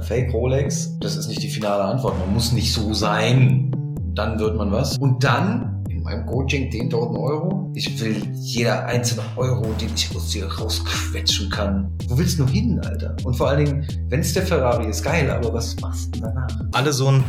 Eine 0.00 0.06
Fake 0.06 0.32
Rolex, 0.32 0.96
das 1.00 1.14
ist 1.14 1.28
nicht 1.28 1.42
die 1.42 1.50
finale 1.50 1.84
Antwort. 1.84 2.18
Man 2.18 2.32
muss 2.32 2.52
nicht 2.52 2.72
so 2.72 2.94
sein, 2.94 3.70
dann 4.14 4.38
wird 4.38 4.56
man 4.56 4.72
was. 4.72 4.96
Und 4.96 5.22
dann 5.22 5.84
in 5.90 6.02
meinem 6.02 6.24
Coaching 6.24 6.70
10.000 6.70 7.20
Euro. 7.20 7.70
Ich 7.74 8.00
will 8.00 8.22
jeder 8.32 8.86
einzelne 8.86 9.20
Euro, 9.36 9.66
den 9.78 9.90
ich 9.94 10.08
aus 10.16 10.30
dir 10.30 10.46
rausquetschen 10.46 11.50
kann. 11.50 11.92
Wo 12.08 12.16
willst 12.16 12.38
du 12.38 12.44
nur 12.44 12.50
hin, 12.50 12.80
Alter? 12.82 13.14
Und 13.24 13.34
vor 13.34 13.48
allen 13.48 13.66
Dingen, 13.66 13.86
wenn 14.08 14.20
es 14.20 14.32
der 14.32 14.46
Ferrari 14.46 14.88
ist, 14.88 15.02
geil, 15.02 15.30
aber 15.30 15.52
was 15.52 15.78
machst 15.82 16.16
du 16.16 16.20
danach? 16.20 16.48
Alle 16.72 16.94
so 16.94 17.08
ein 17.08 17.22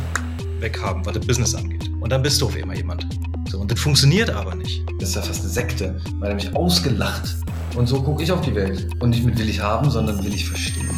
weghaben, 0.60 1.04
was 1.04 1.12
das 1.12 1.26
Business 1.26 1.54
angeht. 1.54 1.90
Und 2.00 2.10
dann 2.10 2.22
bist 2.22 2.40
du 2.40 2.46
auf 2.46 2.56
immer 2.56 2.74
jemand. 2.74 3.06
So, 3.50 3.60
und 3.60 3.70
das 3.70 3.80
funktioniert 3.80 4.30
aber 4.30 4.54
nicht. 4.54 4.82
Das 4.98 5.10
ist 5.10 5.16
ja 5.16 5.20
fast 5.20 5.42
eine 5.42 5.50
Sekte, 5.50 6.00
weil 6.20 6.30
er 6.30 6.36
mich 6.36 6.56
ausgelacht. 6.56 7.36
Und 7.76 7.86
so 7.86 8.00
gucke 8.00 8.22
ich 8.22 8.32
auf 8.32 8.40
die 8.40 8.54
Welt. 8.54 8.88
Und 9.00 9.10
nicht 9.10 9.26
mit 9.26 9.38
will 9.38 9.50
ich 9.50 9.60
haben, 9.60 9.90
sondern 9.90 10.24
will 10.24 10.32
ich 10.32 10.48
verstehen. 10.48 10.88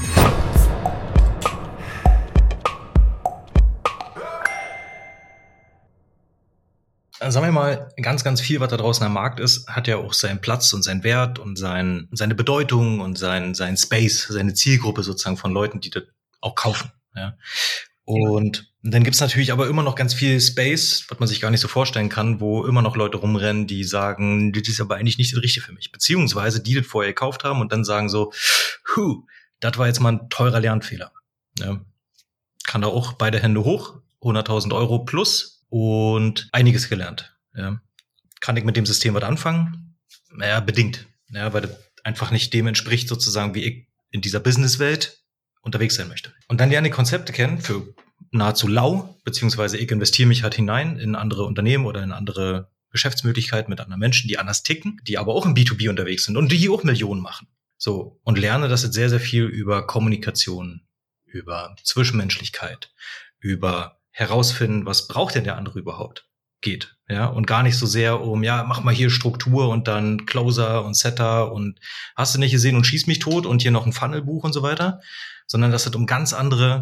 Sagen 7.30 7.46
wir 7.46 7.52
mal, 7.52 7.88
ganz, 8.00 8.24
ganz 8.24 8.40
viel, 8.40 8.60
was 8.60 8.70
da 8.70 8.76
draußen 8.76 9.04
am 9.04 9.12
Markt 9.12 9.40
ist, 9.40 9.68
hat 9.68 9.88
ja 9.88 9.96
auch 9.96 10.12
seinen 10.12 10.40
Platz 10.40 10.72
und 10.72 10.82
seinen 10.82 11.04
Wert 11.04 11.38
und 11.38 11.56
sein, 11.56 12.08
seine 12.12 12.34
Bedeutung 12.34 13.00
und 13.00 13.18
sein, 13.18 13.54
sein 13.54 13.76
Space, 13.76 14.26
seine 14.28 14.54
Zielgruppe 14.54 15.02
sozusagen 15.02 15.36
von 15.36 15.52
Leuten, 15.52 15.80
die 15.80 15.90
das 15.90 16.04
auch 16.40 16.54
kaufen. 16.54 16.92
Ja. 17.14 17.36
Und 18.04 18.70
dann 18.82 19.02
gibt's 19.02 19.20
natürlich 19.20 19.50
aber 19.50 19.66
immer 19.66 19.82
noch 19.82 19.94
ganz 19.94 20.12
viel 20.12 20.38
Space, 20.40 21.06
was 21.08 21.18
man 21.18 21.26
sich 21.26 21.40
gar 21.40 21.50
nicht 21.50 21.60
so 21.60 21.68
vorstellen 21.68 22.10
kann, 22.10 22.38
wo 22.38 22.66
immer 22.66 22.82
noch 22.82 22.96
Leute 22.96 23.16
rumrennen, 23.16 23.66
die 23.66 23.82
sagen, 23.82 24.52
das 24.52 24.68
ist 24.68 24.80
aber 24.80 24.96
eigentlich 24.96 25.16
nicht 25.16 25.32
das 25.32 25.42
Richtige 25.42 25.64
für 25.64 25.72
mich. 25.72 25.90
Beziehungsweise 25.90 26.62
die 26.62 26.74
das 26.74 26.86
vorher 26.86 27.12
gekauft 27.12 27.44
haben 27.44 27.62
und 27.62 27.72
dann 27.72 27.84
sagen 27.84 28.10
so, 28.10 28.32
hu, 28.94 29.26
das 29.60 29.78
war 29.78 29.86
jetzt 29.86 30.00
mal 30.00 30.12
ein 30.12 30.28
teurer 30.28 30.60
Lernfehler. 30.60 31.12
Ja. 31.58 31.80
Kann 32.66 32.82
da 32.82 32.88
auch 32.88 33.14
beide 33.14 33.40
Hände 33.40 33.64
hoch, 33.64 34.00
100.000 34.20 34.74
Euro 34.74 34.98
plus 35.00 35.53
und 35.74 36.48
einiges 36.52 36.88
gelernt. 36.88 37.36
Ja. 37.52 37.80
Kann 38.40 38.56
ich 38.56 38.62
mit 38.62 38.76
dem 38.76 38.86
System 38.86 39.12
was 39.14 39.24
anfangen? 39.24 39.96
Naja, 40.30 40.60
bedingt. 40.60 41.08
Ja, 41.30 41.52
weil 41.52 41.62
das 41.62 41.72
einfach 42.04 42.30
nicht 42.30 42.54
dem 42.54 42.68
entspricht 42.68 43.08
sozusagen, 43.08 43.56
wie 43.56 43.64
ich 43.64 43.88
in 44.12 44.20
dieser 44.20 44.38
Businesswelt 44.38 45.24
unterwegs 45.62 45.96
sein 45.96 46.06
möchte. 46.06 46.32
Und 46.46 46.60
dann 46.60 46.70
lerne 46.70 46.86
ich 46.86 46.94
Konzepte 46.94 47.32
kennen 47.32 47.60
für 47.60 47.92
nahezu 48.30 48.68
lau, 48.68 49.18
beziehungsweise 49.24 49.76
ich 49.76 49.90
investiere 49.90 50.28
mich 50.28 50.44
halt 50.44 50.54
hinein 50.54 50.96
in 51.00 51.16
andere 51.16 51.42
Unternehmen 51.44 51.86
oder 51.86 52.04
in 52.04 52.12
andere 52.12 52.70
Geschäftsmöglichkeiten 52.90 53.68
mit 53.68 53.80
anderen 53.80 53.98
Menschen, 53.98 54.28
die 54.28 54.38
anders 54.38 54.62
ticken, 54.62 55.00
die 55.02 55.18
aber 55.18 55.34
auch 55.34 55.44
im 55.44 55.56
B2B 55.56 55.90
unterwegs 55.90 56.24
sind 56.24 56.36
und 56.36 56.52
die 56.52 56.68
auch 56.68 56.84
Millionen 56.84 57.20
machen. 57.20 57.48
So. 57.78 58.20
Und 58.22 58.38
lerne 58.38 58.68
das 58.68 58.84
jetzt 58.84 58.94
sehr, 58.94 59.10
sehr 59.10 59.18
viel 59.18 59.46
über 59.46 59.88
Kommunikation, 59.88 60.82
über 61.24 61.74
Zwischenmenschlichkeit, 61.82 62.92
über 63.40 63.98
herausfinden, 64.14 64.86
was 64.86 65.08
braucht 65.08 65.34
denn 65.34 65.44
der 65.44 65.56
andere 65.56 65.78
überhaupt? 65.78 66.26
geht, 66.64 66.96
ja, 67.08 67.26
und 67.26 67.46
gar 67.46 67.62
nicht 67.62 67.78
so 67.78 67.86
sehr 67.86 68.22
um, 68.22 68.42
ja, 68.42 68.64
mach 68.64 68.82
mal 68.82 68.94
hier 68.94 69.10
Struktur 69.10 69.68
und 69.68 69.86
dann 69.86 70.26
Closer 70.26 70.84
und 70.84 70.96
Setter 70.96 71.52
und 71.52 71.78
hast 72.16 72.34
du 72.34 72.40
nicht 72.40 72.50
gesehen 72.50 72.74
und 72.74 72.84
schieß 72.84 73.06
mich 73.06 73.20
tot 73.20 73.46
und 73.46 73.62
hier 73.62 73.70
noch 73.70 73.86
ein 73.86 73.92
Funnelbuch 73.92 74.42
und 74.42 74.52
so 74.52 74.62
weiter, 74.62 75.00
sondern 75.46 75.70
dass 75.70 75.86
es 75.86 75.94
um 75.94 76.06
ganz 76.06 76.32
andere 76.32 76.80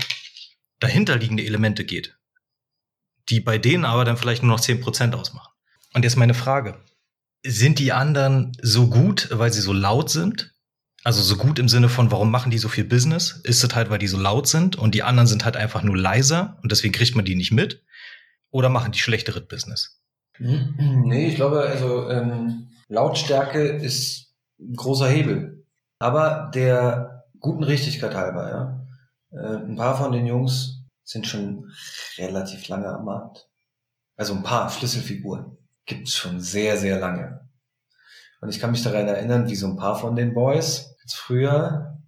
dahinterliegende 0.78 1.44
Elemente 1.44 1.84
geht, 1.84 2.16
die 3.28 3.40
bei 3.40 3.58
denen 3.58 3.84
aber 3.84 4.04
dann 4.06 4.16
vielleicht 4.16 4.42
nur 4.42 4.52
noch 4.52 4.60
zehn 4.60 4.80
Prozent 4.80 5.14
ausmachen. 5.14 5.52
Und 5.92 6.04
jetzt 6.04 6.16
meine 6.16 6.34
Frage. 6.34 6.80
Sind 7.44 7.80
die 7.80 7.92
anderen 7.92 8.52
so 8.62 8.88
gut, 8.88 9.28
weil 9.32 9.52
sie 9.52 9.60
so 9.60 9.72
laut 9.72 10.10
sind? 10.10 10.51
Also 11.04 11.20
so 11.20 11.36
gut 11.36 11.58
im 11.58 11.68
Sinne 11.68 11.88
von, 11.88 12.10
warum 12.10 12.30
machen 12.30 12.50
die 12.50 12.58
so 12.58 12.68
viel 12.68 12.84
Business? 12.84 13.40
Ist 13.42 13.64
es 13.64 13.74
halt, 13.74 13.90
weil 13.90 13.98
die 13.98 14.06
so 14.06 14.18
laut 14.18 14.46
sind 14.46 14.76
und 14.76 14.94
die 14.94 15.02
anderen 15.02 15.26
sind 15.26 15.44
halt 15.44 15.56
einfach 15.56 15.82
nur 15.82 15.96
leiser 15.96 16.58
und 16.62 16.70
deswegen 16.70 16.92
kriegt 16.92 17.16
man 17.16 17.24
die 17.24 17.34
nicht 17.34 17.50
mit? 17.50 17.82
Oder 18.50 18.68
machen 18.68 18.92
die 18.92 18.98
schlechtere 18.98 19.40
Business? 19.40 20.00
Nee, 20.38 21.28
ich 21.28 21.36
glaube, 21.36 21.62
also 21.62 22.08
ähm, 22.08 22.68
Lautstärke 22.88 23.62
ist 23.62 24.34
ein 24.60 24.74
großer 24.74 25.08
Hebel. 25.08 25.64
Aber 25.98 26.50
der 26.54 27.24
guten 27.40 27.64
Richtigkeit 27.64 28.14
halber, 28.14 28.48
ja. 28.50 29.38
Äh, 29.38 29.56
ein 29.56 29.76
paar 29.76 29.96
von 29.96 30.12
den 30.12 30.26
Jungs 30.26 30.84
sind 31.04 31.26
schon 31.26 31.70
relativ 32.18 32.68
lange 32.68 32.88
am 32.88 33.04
Markt. 33.04 33.48
Also 34.16 34.34
ein 34.34 34.42
paar 34.42 34.70
Schlüsselfiguren 34.70 35.56
gibt's 35.86 36.16
schon 36.16 36.40
sehr, 36.40 36.76
sehr 36.76 36.98
lange. 36.98 37.48
Und 38.40 38.48
ich 38.50 38.60
kann 38.60 38.72
mich 38.72 38.82
daran 38.82 39.08
erinnern, 39.08 39.48
wie 39.48 39.56
so 39.56 39.66
ein 39.66 39.76
paar 39.76 39.98
von 39.98 40.16
den 40.16 40.34
Boys 40.34 40.91
jetzt 41.02 41.14
früher 41.14 41.98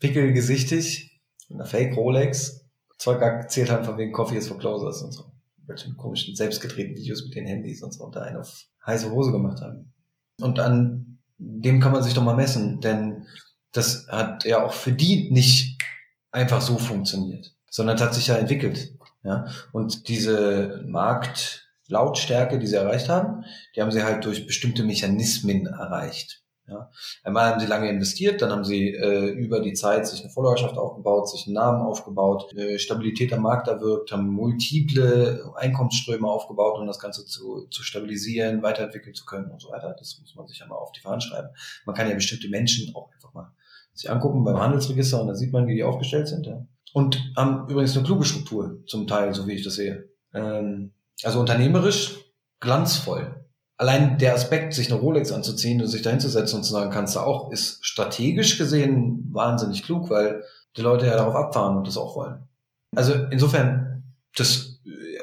pickelgesichtig 0.00 1.20
mit 1.48 1.58
einer 1.58 1.66
Fake 1.66 1.96
Rolex 1.96 2.64
Zeug 2.98 3.20
erzählt 3.20 3.70
haben 3.70 3.84
von 3.84 3.98
wegen 3.98 4.12
Coffee 4.12 4.36
is 4.36 4.48
for 4.48 4.58
Closers 4.58 5.02
und 5.02 5.12
so. 5.12 5.32
Welche 5.66 5.92
komischen 5.94 6.36
selbstgedrehten 6.36 6.96
Videos 6.96 7.24
mit 7.24 7.34
den 7.34 7.46
Handys 7.46 7.82
und 7.82 7.92
so 7.92 8.04
und 8.04 8.16
da 8.16 8.22
einen 8.22 8.36
auf 8.36 8.64
heiße 8.86 9.10
Hose 9.10 9.32
gemacht 9.32 9.60
haben. 9.60 9.92
Und 10.40 10.58
an 10.58 11.18
dem 11.38 11.80
kann 11.80 11.92
man 11.92 12.02
sich 12.02 12.14
doch 12.14 12.22
mal 12.22 12.36
messen, 12.36 12.80
denn 12.80 13.26
das 13.72 14.06
hat 14.08 14.44
ja 14.44 14.64
auch 14.64 14.72
für 14.72 14.92
die 14.92 15.30
nicht 15.30 15.82
einfach 16.30 16.60
so 16.60 16.78
funktioniert, 16.78 17.54
sondern 17.70 17.98
hat 18.00 18.14
sich 18.14 18.28
ja 18.28 18.36
entwickelt. 18.36 18.94
Ja? 19.22 19.46
Und 19.72 20.08
diese 20.08 20.84
Marktlautstärke, 20.86 22.58
die 22.58 22.66
sie 22.66 22.76
erreicht 22.76 23.08
haben, 23.08 23.44
die 23.74 23.82
haben 23.82 23.90
sie 23.90 24.02
halt 24.02 24.24
durch 24.24 24.46
bestimmte 24.46 24.84
Mechanismen 24.84 25.66
erreicht. 25.66 26.43
Ja. 26.66 26.90
Einmal 27.22 27.50
haben 27.50 27.60
sie 27.60 27.66
lange 27.66 27.90
investiert, 27.90 28.40
dann 28.40 28.50
haben 28.50 28.64
sie 28.64 28.88
äh, 28.88 29.28
über 29.32 29.60
die 29.60 29.74
Zeit 29.74 30.06
sich 30.06 30.22
eine 30.22 30.30
Followerschaft 30.30 30.78
aufgebaut, 30.78 31.28
sich 31.28 31.46
einen 31.46 31.54
Namen 31.54 31.82
aufgebaut, 31.82 32.54
äh, 32.54 32.78
Stabilität 32.78 33.34
am 33.34 33.42
Markt 33.42 33.68
erwirkt, 33.68 34.12
haben 34.12 34.28
multiple 34.28 35.52
Einkommensströme 35.56 36.26
aufgebaut, 36.26 36.78
um 36.78 36.86
das 36.86 36.98
Ganze 36.98 37.26
zu, 37.26 37.66
zu 37.68 37.82
stabilisieren, 37.82 38.62
weiterentwickeln 38.62 39.14
zu 39.14 39.26
können 39.26 39.50
und 39.50 39.60
so 39.60 39.70
weiter. 39.70 39.94
Das 39.98 40.18
muss 40.20 40.34
man 40.34 40.46
sich 40.46 40.58
ja 40.58 40.66
mal 40.66 40.76
auf 40.76 40.92
die 40.92 41.00
Fahnen 41.00 41.20
schreiben. 41.20 41.48
Man 41.84 41.94
kann 41.94 42.08
ja 42.08 42.14
bestimmte 42.14 42.48
Menschen 42.48 42.94
auch 42.94 43.12
einfach 43.12 43.34
mal 43.34 43.52
sich 43.92 44.10
angucken 44.10 44.42
beim 44.44 44.58
Handelsregister 44.58 45.20
und 45.20 45.28
da 45.28 45.34
sieht 45.34 45.52
man, 45.52 45.66
wie 45.66 45.74
die 45.74 45.84
aufgestellt 45.84 46.28
sind. 46.28 46.46
Ja. 46.46 46.66
Und 46.92 47.32
haben 47.36 47.68
übrigens 47.68 47.96
eine 47.96 48.06
kluge 48.06 48.24
Struktur 48.24 48.82
zum 48.86 49.06
Teil, 49.06 49.34
so 49.34 49.46
wie 49.46 49.52
ich 49.52 49.64
das 49.64 49.74
sehe. 49.74 50.08
Ähm, 50.32 50.92
also 51.22 51.40
unternehmerisch 51.40 52.24
glanzvoll. 52.60 53.43
Allein 53.76 54.18
der 54.18 54.34
Aspekt, 54.34 54.72
sich 54.72 54.90
eine 54.90 55.00
Rolex 55.00 55.32
anzuziehen 55.32 55.80
und 55.80 55.88
sich 55.88 56.02
da 56.02 56.10
hinzusetzen 56.10 56.58
und 56.58 56.64
zu 56.64 56.72
sagen, 56.72 56.90
kannst 56.90 57.16
du 57.16 57.20
auch, 57.20 57.50
ist 57.50 57.84
strategisch 57.84 58.56
gesehen 58.56 59.28
wahnsinnig 59.32 59.82
klug, 59.82 60.10
weil 60.10 60.44
die 60.76 60.82
Leute 60.82 61.06
ja 61.06 61.16
darauf 61.16 61.34
abfahren 61.34 61.76
und 61.76 61.86
das 61.86 61.96
auch 61.96 62.14
wollen. 62.14 62.48
Also 62.94 63.14
insofern, 63.30 64.04
das, 64.36 64.80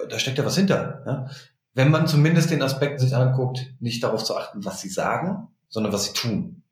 da 0.09 0.19
steckt 0.19 0.37
ja 0.37 0.45
was 0.45 0.57
hinter. 0.57 1.03
Ja? 1.05 1.29
Wenn 1.73 1.91
man 1.91 2.07
zumindest 2.07 2.51
den 2.51 2.61
Aspekt 2.61 2.99
sich 2.99 3.15
anguckt, 3.15 3.73
nicht 3.79 4.03
darauf 4.03 4.23
zu 4.23 4.35
achten, 4.35 4.65
was 4.65 4.81
sie 4.81 4.89
sagen, 4.89 5.47
sondern 5.69 5.93
was 5.93 6.05
sie 6.05 6.13
tun. 6.13 6.63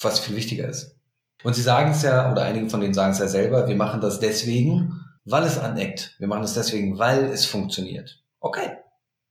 Was 0.00 0.18
viel 0.18 0.36
wichtiger 0.36 0.68
ist. 0.68 0.96
Und 1.42 1.54
sie 1.54 1.62
sagen 1.62 1.92
es 1.92 2.02
ja, 2.02 2.30
oder 2.30 2.42
einige 2.42 2.68
von 2.68 2.80
denen 2.80 2.94
sagen 2.94 3.12
es 3.12 3.18
ja 3.18 3.28
selber, 3.28 3.68
wir 3.68 3.76
machen 3.76 4.00
das 4.00 4.20
deswegen, 4.20 5.00
weil 5.24 5.44
es 5.44 5.58
aneckt. 5.58 6.14
Wir 6.18 6.28
machen 6.28 6.44
es 6.44 6.54
deswegen, 6.54 6.98
weil 6.98 7.24
es 7.26 7.46
funktioniert. 7.46 8.22
Okay. 8.40 8.76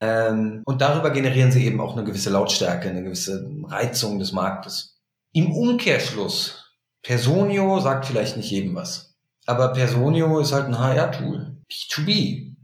Ähm, 0.00 0.62
und 0.64 0.80
darüber 0.80 1.10
generieren 1.10 1.50
sie 1.50 1.64
eben 1.66 1.80
auch 1.80 1.96
eine 1.96 2.04
gewisse 2.04 2.30
Lautstärke, 2.30 2.88
eine 2.88 3.02
gewisse 3.02 3.50
Reizung 3.64 4.18
des 4.18 4.32
Marktes. 4.32 5.00
Im 5.32 5.52
Umkehrschluss, 5.52 6.76
Personio 7.02 7.80
sagt 7.80 8.06
vielleicht 8.06 8.36
nicht 8.36 8.50
jedem 8.50 8.74
was. 8.74 9.16
Aber 9.46 9.72
Personio 9.72 10.38
ist 10.38 10.52
halt 10.52 10.66
ein 10.66 10.78
HR-Tool. 10.78 11.56
B2B. 11.70 12.54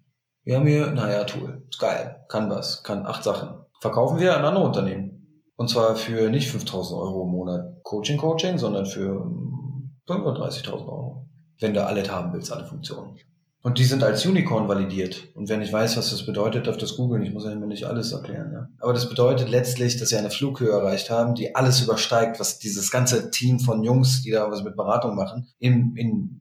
Wir 0.45 0.57
haben 0.57 0.67
hier 0.67 0.87
ein 0.87 1.01
HR-Tool. 1.01 1.67
Ist 1.69 1.79
geil. 1.79 2.25
Kann 2.29 2.51
was. 2.51 2.83
Kann 2.83 3.07
acht 3.07 3.25
Sachen. 3.25 3.65
Verkaufen 3.81 4.19
wir 4.19 4.37
an 4.37 4.45
andere 4.45 4.65
Unternehmen. 4.65 5.15
Und 5.57 5.71
zwar 5.71 5.97
für 5.97 6.31
nicht 6.31 6.51
5000 6.51 6.99
Euro 6.99 7.25
im 7.25 7.31
Monat 7.31 7.83
Coaching-Coaching, 7.85 8.59
sondern 8.59 8.87
für 8.87 9.31
35.000 10.07 10.73
Euro. 10.73 11.29
Wenn 11.61 11.75
du 11.75 11.87
alles 11.87 12.11
haben 12.11 12.33
willst, 12.33 12.53
alle 12.53 12.67
Funktionen. 12.67 13.17
Und 13.65 13.79
die 13.79 13.85
sind 13.85 14.05
als 14.05 14.25
Unicorn 14.25 14.69
validiert. 14.69 15.35
Und 15.35 15.49
wenn 15.49 15.63
ich 15.63 15.73
weiß, 15.73 15.97
was 15.97 16.11
das 16.11 16.25
bedeutet, 16.25 16.67
darf 16.67 16.77
das 16.77 16.97
googeln. 16.97 17.23
Ich 17.23 17.33
muss 17.33 17.45
ja 17.45 17.51
immer 17.51 17.67
nicht 17.67 17.85
alles 17.85 18.13
erklären. 18.13 18.53
Ja. 18.53 18.69
Aber 18.79 18.93
das 18.93 19.09
bedeutet 19.09 19.49
letztlich, 19.49 19.97
dass 19.97 20.11
sie 20.11 20.17
eine 20.17 20.31
Flughöhe 20.31 20.71
erreicht 20.71 21.11
haben, 21.11 21.35
die 21.35 21.57
alles 21.57 21.83
übersteigt, 21.83 22.39
was 22.39 22.59
dieses 22.61 22.91
ganze 22.93 23.31
Team 23.31 23.59
von 23.59 23.83
Jungs, 23.83 24.23
die 24.23 24.31
da 24.31 24.51
was 24.51 24.63
mit 24.63 24.77
Beratung 24.77 25.17
machen, 25.17 25.49
in, 25.59 25.97
in 25.97 26.41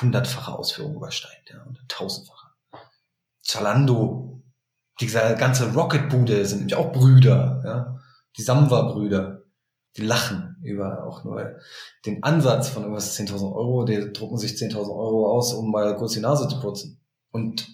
hundertfache 0.00 0.56
Ausführung 0.56 0.94
übersteigt. 0.94 1.50
Ja, 1.52 1.62
und 1.64 1.80
tausendfache. 1.88 2.48
Zalando, 3.42 4.42
diese 5.00 5.18
ganze 5.36 5.74
Rocket-Bude 5.74 6.46
sind 6.46 6.60
nämlich 6.60 6.76
auch 6.76 6.92
Brüder. 6.92 7.62
Ja 7.64 8.00
die 8.36 8.42
Samwa-Brüder, 8.42 9.42
die 9.96 10.02
lachen 10.02 10.53
über 10.64 11.06
auch 11.06 11.24
nur 11.24 11.56
den 12.06 12.22
Ansatz 12.22 12.68
von 12.68 12.82
irgendwas 12.82 13.18
10.000 13.18 13.54
Euro, 13.54 13.84
die 13.84 14.12
drucken 14.12 14.38
sich 14.38 14.52
10.000 14.52 14.76
Euro 14.76 15.30
aus, 15.30 15.52
um 15.52 15.70
mal 15.70 15.96
kurz 15.96 16.14
die 16.14 16.20
Nase 16.20 16.48
zu 16.48 16.60
putzen. 16.60 17.00
Und 17.30 17.66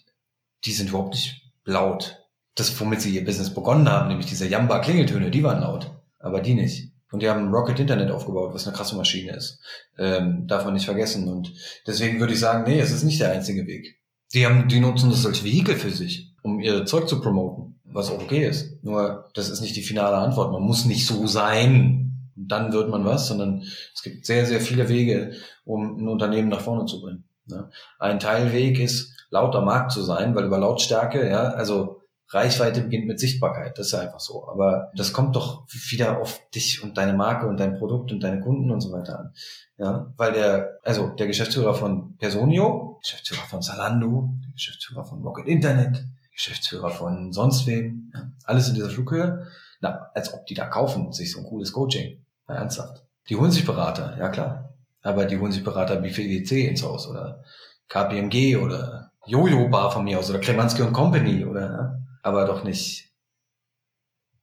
die 0.65 0.73
sind 0.73 0.91
überhaupt 0.91 1.15
nicht 1.15 1.43
laut. 1.65 2.27
Das, 2.55 2.79
womit 2.81 3.01
sie 3.01 3.15
ihr 3.15 3.25
Business 3.25 3.55
begonnen 3.55 3.89
haben, 3.89 4.09
nämlich 4.09 4.27
diese 4.27 4.49
Jamba-Klingeltöne, 4.49 5.31
die 5.31 5.43
waren 5.43 5.61
laut, 5.61 5.91
aber 6.19 6.41
die 6.41 6.55
nicht. 6.55 6.93
Und 7.13 7.23
die 7.23 7.29
haben 7.29 7.53
Rocket 7.53 7.81
Internet 7.81 8.11
aufgebaut, 8.11 8.55
was 8.55 8.67
eine 8.67 8.77
krasse 8.77 8.97
Maschine 8.97 9.33
ist. 9.33 9.59
Ähm, 9.99 10.47
darf 10.47 10.65
man 10.65 10.75
nicht 10.75 10.85
vergessen. 10.85 11.29
Und 11.29 11.53
deswegen 11.87 12.21
würde 12.21 12.35
ich 12.35 12.41
sagen, 12.41 12.65
nee, 12.71 12.79
es 12.79 12.93
ist 12.93 13.03
nicht 13.03 13.21
der 13.21 13.33
einzige 13.33 13.67
Weg. 13.67 14.01
Die 14.33 14.47
haben, 14.47 14.69
die 14.69 14.81
nutzen 14.81 15.11
das 15.11 15.27
als 15.27 15.43
Vehikel 15.43 15.75
für 15.75 15.91
sich, 15.91 16.33
um 16.43 16.61
ihr 16.61 16.87
Zeug 16.87 17.09
zu 17.09 17.21
promoten, 17.21 17.81
was 17.85 18.11
auch 18.11 18.23
okay 18.23 18.47
ist. 18.47 18.83
Nur, 18.85 19.29
das 19.35 19.49
ist 19.49 19.61
nicht 19.61 19.75
die 19.75 19.83
finale 19.83 20.17
Antwort. 20.17 20.53
Man 20.53 20.63
muss 20.63 20.85
nicht 20.85 21.05
so 21.05 21.27
sein, 21.27 22.10
dann 22.37 22.73
wird 22.73 22.89
man 22.89 23.05
was, 23.05 23.29
sondern 23.29 23.63
es 23.95 24.03
gibt 24.03 24.27
sehr, 24.27 24.47
sehr 24.47 24.61
viele 24.61 24.89
Wege, 24.89 25.33
um 25.65 25.99
ein 25.99 26.09
Unternehmen 26.09 26.49
nach 26.49 26.61
vorne 26.61 26.87
zu 26.87 27.01
bringen. 27.01 27.25
Ne? 27.47 27.71
Ein 27.99 28.21
Teilweg 28.21 28.79
ist, 28.79 29.13
lauter 29.31 29.63
Markt 29.63 29.93
zu 29.93 30.03
sein, 30.03 30.35
weil 30.35 30.45
über 30.45 30.59
Lautstärke, 30.59 31.29
ja, 31.29 31.51
also 31.51 32.01
Reichweite 32.33 32.83
beginnt 32.83 33.07
mit 33.07 33.19
Sichtbarkeit, 33.19 33.77
das 33.77 33.87
ist 33.87 33.93
ja 33.93 34.01
einfach 34.01 34.21
so. 34.21 34.49
Aber 34.49 34.93
das 34.95 35.13
kommt 35.13 35.35
doch 35.35 35.67
wieder 35.69 36.21
auf 36.21 36.41
dich 36.55 36.83
und 36.83 36.97
deine 36.97 37.13
Marke 37.13 37.49
und 37.49 37.59
dein 37.59 37.77
Produkt 37.77 38.13
und 38.13 38.23
deine 38.23 38.41
Kunden 38.41 38.71
und 38.71 38.81
so 38.81 38.93
weiter 38.93 39.19
an. 39.19 39.35
Ja, 39.79 40.13
weil 40.17 40.33
der, 40.33 40.79
also 40.85 41.09
der 41.09 41.27
Geschäftsführer 41.27 41.75
von 41.75 42.17
Personio, 42.19 42.99
Geschäftsführer 43.03 43.47
von 43.49 43.63
Zalando, 43.63 44.31
Geschäftsführer 44.53 45.05
von 45.05 45.23
Rocket 45.23 45.47
Internet, 45.47 46.05
Geschäftsführer 46.33 46.91
von 46.91 47.33
sonst 47.33 47.67
wem, 47.67 48.13
ja, 48.15 48.31
alles 48.45 48.69
in 48.69 48.75
dieser 48.75 48.91
Flughöhe, 48.91 49.47
na, 49.81 50.11
als 50.15 50.33
ob 50.33 50.47
die 50.47 50.55
da 50.55 50.67
kaufen, 50.67 51.13
sich 51.13 51.33
so 51.33 51.41
ein 51.41 51.47
cooles 51.47 51.73
Coaching. 51.73 52.25
Na, 52.47 52.57
ernsthaft. 52.57 53.05
Die 53.29 53.37
holen 53.37 53.51
sich 53.51 53.65
Berater, 53.65 54.17
ja 54.19 54.29
klar. 54.29 54.75
Aber 55.03 55.25
die 55.25 55.39
holen 55.39 55.53
sich 55.53 55.65
Berater 55.65 56.03
wie 56.03 56.11
PwC 56.11 56.67
ins 56.69 56.83
Haus 56.83 57.09
oder 57.09 57.43
KPMG 57.89 58.57
oder 58.57 59.13
Jojo 59.27 59.69
Bar 59.69 59.91
von 59.91 60.05
mir 60.05 60.19
aus 60.19 60.31
oder 60.31 60.41
Kremanski 60.41 60.83
und 60.83 60.93
Company 60.93 61.45
oder, 61.45 61.61
ja 61.61 62.01
aber 62.23 62.45
doch 62.47 62.65
nicht 62.65 63.09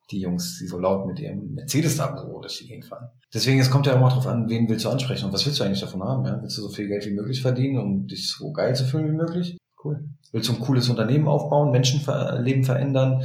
die 0.10 0.22
Jungs, 0.22 0.58
die 0.60 0.68
so 0.68 0.80
laut 0.80 1.06
mit 1.06 1.20
ihrem 1.20 1.54
Mercedes 1.54 1.98
da 1.98 2.18
so 2.18 2.40
durch 2.40 2.60
die 2.60 2.68
Gegend 2.68 2.86
fahren. 2.86 3.10
Deswegen, 3.34 3.60
es 3.60 3.70
kommt 3.70 3.88
ja 3.88 3.94
immer 3.94 4.08
darauf 4.08 4.26
an, 4.26 4.48
wen 4.48 4.70
willst 4.70 4.86
du 4.86 4.90
ansprechen 4.90 5.26
und 5.26 5.34
was 5.34 5.46
willst 5.46 5.60
du 5.60 5.66
eigentlich 5.66 5.82
davon 5.82 6.02
haben? 6.02 6.26
Ja? 6.26 6.42
Willst 6.42 6.58
du 6.58 6.62
so 6.62 6.70
viel 6.70 6.88
Geld 6.88 7.06
wie 7.06 7.14
möglich 7.14 7.42
verdienen, 7.42 7.78
um 7.78 8.08
dich 8.08 8.32
so 8.32 8.52
geil 8.54 8.74
zu 8.74 8.86
fühlen 8.86 9.12
wie 9.12 9.18
möglich? 9.18 9.58
Cool. 9.88 10.10
Willst 10.34 10.50
du 10.50 10.54
ein 10.54 10.60
cooles 10.60 10.90
Unternehmen 10.90 11.28
aufbauen, 11.28 11.72
Menschenleben 11.72 12.64
verändern, 12.64 13.24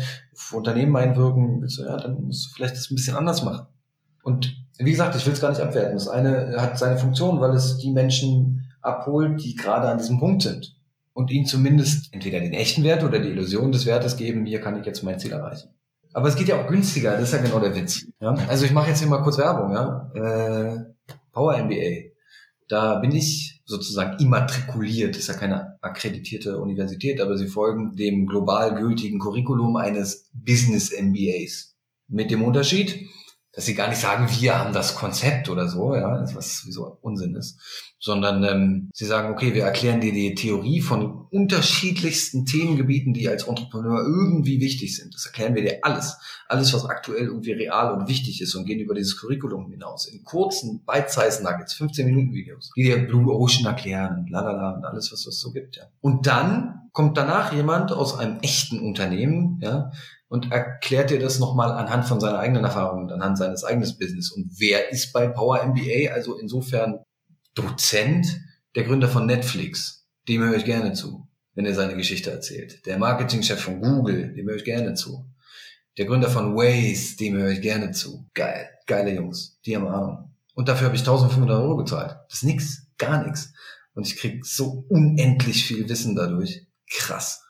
Unternehmen 0.52 0.94
einwirken? 0.96 1.60
Willst 1.60 1.78
du, 1.78 1.82
ja, 1.82 1.96
dann 1.96 2.24
musst 2.24 2.46
du 2.46 2.54
vielleicht 2.54 2.76
das 2.76 2.90
ein 2.90 2.94
bisschen 2.94 3.16
anders 3.16 3.42
machen. 3.42 3.66
Und 4.22 4.56
wie 4.78 4.90
gesagt, 4.90 5.16
ich 5.16 5.26
will 5.26 5.32
es 5.32 5.40
gar 5.40 5.50
nicht 5.50 5.60
abwerten. 5.60 5.94
Das 5.94 6.08
eine 6.08 6.54
hat 6.58 6.78
seine 6.78 6.98
Funktion, 6.98 7.40
weil 7.40 7.54
es 7.54 7.78
die 7.78 7.90
Menschen 7.90 8.70
abholt, 8.80 9.42
die 9.42 9.56
gerade 9.56 9.88
an 9.88 9.98
diesem 9.98 10.20
Punkt 10.20 10.42
sind 10.42 10.76
und 11.12 11.30
ihnen 11.30 11.46
zumindest 11.46 12.12
entweder 12.14 12.40
den 12.40 12.52
echten 12.52 12.84
Wert 12.84 13.02
oder 13.02 13.18
die 13.18 13.30
Illusion 13.30 13.72
des 13.72 13.84
Wertes 13.84 14.16
geben, 14.16 14.46
hier 14.46 14.60
kann 14.60 14.78
ich 14.78 14.86
jetzt 14.86 15.02
mein 15.02 15.18
Ziel 15.18 15.32
erreichen. 15.32 15.70
Aber 16.14 16.28
es 16.28 16.36
geht 16.36 16.48
ja 16.48 16.62
auch 16.62 16.68
günstiger, 16.68 17.12
das 17.12 17.24
ist 17.24 17.32
ja 17.32 17.42
genau 17.42 17.58
der 17.58 17.74
Witz. 17.74 18.06
Ja? 18.20 18.34
Also 18.48 18.64
ich 18.64 18.72
mache 18.72 18.90
jetzt 18.90 19.00
hier 19.00 19.08
mal 19.08 19.22
kurz 19.22 19.38
Werbung, 19.38 19.72
ja. 19.72 20.10
Äh, 20.14 20.84
Power 21.32 21.56
MBA. 21.56 22.12
Da 22.68 22.98
bin 22.98 23.12
ich 23.12 23.61
sozusagen 23.72 24.22
immatrikuliert, 24.22 25.16
ist 25.16 25.28
ja 25.28 25.34
keine 25.34 25.78
akkreditierte 25.80 26.60
Universität, 26.60 27.20
aber 27.20 27.36
sie 27.36 27.48
folgen 27.48 27.96
dem 27.96 28.26
global 28.26 28.74
gültigen 28.74 29.18
Curriculum 29.18 29.76
eines 29.76 30.30
Business 30.32 30.92
MBAs. 30.92 31.74
Mit 32.08 32.30
dem 32.30 32.42
Unterschied, 32.42 33.08
dass 33.52 33.64
sie 33.64 33.74
gar 33.74 33.88
nicht 33.88 34.00
sagen, 34.00 34.28
wir 34.40 34.58
haben 34.58 34.72
das 34.74 34.94
Konzept 34.94 35.48
oder 35.48 35.68
so, 35.68 35.94
ja, 35.94 36.24
was 36.34 36.58
sowieso 36.58 36.98
Unsinn 37.00 37.34
ist, 37.34 37.58
sondern 38.02 38.42
ähm, 38.42 38.90
sie 38.92 39.06
sagen, 39.06 39.32
okay, 39.32 39.54
wir 39.54 39.62
erklären 39.62 40.00
dir 40.00 40.12
die 40.12 40.34
Theorie 40.34 40.80
von 40.80 41.26
unterschiedlichsten 41.30 42.44
Themengebieten, 42.44 43.14
die 43.14 43.28
als 43.28 43.44
Entrepreneur 43.44 44.00
irgendwie 44.00 44.60
wichtig 44.60 44.96
sind. 44.96 45.14
Das 45.14 45.24
erklären 45.24 45.54
wir 45.54 45.62
dir 45.62 45.78
alles. 45.82 46.18
Alles, 46.48 46.74
was 46.74 46.84
aktuell 46.84 47.26
irgendwie 47.26 47.52
real 47.52 47.94
und 47.94 48.08
wichtig 48.08 48.42
ist 48.42 48.56
und 48.56 48.64
gehen 48.66 48.80
über 48.80 48.94
dieses 48.94 49.20
Curriculum 49.20 49.70
hinaus. 49.70 50.06
In 50.06 50.24
kurzen 50.24 50.84
Bite-Size-Nuggets, 50.84 51.74
15 51.74 52.04
Minuten 52.04 52.34
Videos, 52.34 52.72
die 52.76 52.82
dir 52.82 53.06
Blue 53.06 53.32
Ocean 53.32 53.66
erklären 53.66 54.18
und 54.18 54.30
lalala 54.30 54.72
und 54.72 54.84
alles, 54.84 55.12
was 55.12 55.24
es 55.24 55.40
so 55.40 55.52
gibt, 55.52 55.76
ja. 55.76 55.84
Und 56.00 56.26
dann 56.26 56.88
kommt 56.92 57.16
danach 57.16 57.52
jemand 57.52 57.92
aus 57.92 58.18
einem 58.18 58.40
echten 58.40 58.80
Unternehmen, 58.80 59.60
ja, 59.62 59.92
und 60.28 60.50
erklärt 60.50 61.10
dir 61.10 61.20
das 61.20 61.38
nochmal 61.38 61.70
anhand 61.72 62.06
von 62.06 62.18
seiner 62.18 62.38
eigenen 62.38 62.64
Erfahrung 62.64 63.02
und 63.02 63.12
anhand 63.12 63.38
seines 63.38 63.64
eigenen 63.64 63.88
Business. 63.98 64.32
Und 64.32 64.50
wer 64.58 64.90
ist 64.90 65.12
bei 65.12 65.28
Power 65.28 65.62
MBA? 65.62 66.12
Also 66.12 66.38
insofern 66.38 67.00
Dozent, 67.54 68.40
der 68.74 68.84
Gründer 68.84 69.08
von 69.08 69.26
Netflix. 69.26 70.06
Dem 70.28 70.42
höre 70.42 70.56
ich 70.56 70.64
gerne 70.64 70.92
zu, 70.92 71.28
wenn 71.54 71.66
er 71.66 71.74
seine 71.74 71.96
Geschichte 71.96 72.30
erzählt. 72.30 72.86
Der 72.86 72.98
Marketingchef 72.98 73.60
von 73.60 73.80
Google, 73.80 74.32
dem 74.34 74.48
höre 74.48 74.56
ich 74.56 74.64
gerne 74.64 74.94
zu. 74.94 75.26
Der 75.98 76.06
Gründer 76.06 76.30
von 76.30 76.56
Waze, 76.56 77.16
dem 77.16 77.36
höre 77.36 77.50
ich 77.50 77.60
gerne 77.60 77.90
zu. 77.90 78.26
Geil, 78.34 78.70
geile 78.86 79.14
Jungs, 79.14 79.58
die 79.66 79.76
haben 79.76 79.86
Ahnung. 79.86 80.30
Und 80.54 80.68
dafür 80.68 80.86
habe 80.86 80.96
ich 80.96 81.02
1500 81.02 81.58
Euro 81.58 81.76
gezahlt. 81.76 82.16
Das 82.28 82.38
ist 82.38 82.44
nix, 82.44 82.86
gar 82.98 83.24
nix. 83.24 83.52
Und 83.94 84.06
ich 84.06 84.16
krieg 84.16 84.46
so 84.46 84.86
unendlich 84.88 85.66
viel 85.66 85.88
Wissen 85.88 86.14
dadurch. 86.14 86.66
Krass. 86.90 87.44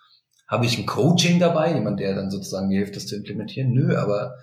Habe 0.49 0.67
ich 0.67 0.77
ein 0.77 0.87
Coaching 0.87 1.39
dabei, 1.39 1.73
jemand, 1.73 2.01
der 2.01 2.15
dann 2.15 2.31
sozusagen 2.31 2.69
mir 2.69 2.79
hilft, 2.79 2.97
das 2.97 3.07
zu 3.07 3.17
implementieren? 3.17 3.73
Nö, 3.73 3.97
aber 3.97 4.35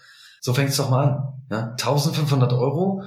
so 0.42 0.54
fängt 0.54 0.70
es 0.70 0.78
doch 0.78 0.90
mal 0.90 1.08
an. 1.08 1.44
Ja? 1.52 1.72
1500 1.72 2.54
Euro, 2.54 3.04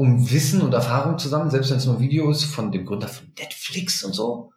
um 0.00 0.30
Wissen 0.30 0.62
und 0.62 0.72
Erfahrung 0.72 1.18
zusammen, 1.18 1.50
selbst 1.50 1.68
wenn 1.68 1.76
es 1.76 1.84
nur 1.84 2.00
Video 2.00 2.30
ist 2.30 2.44
von 2.44 2.72
dem 2.72 2.86
Gründer 2.86 3.06
von 3.06 3.34
Netflix 3.38 4.02
und 4.02 4.14
so, 4.14 4.50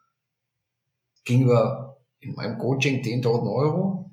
gegenüber 1.25 1.98
in 2.22 2.34
meinem 2.36 2.57
Coaching 2.57 3.04
10.000 3.04 3.54
Euro. 3.54 4.10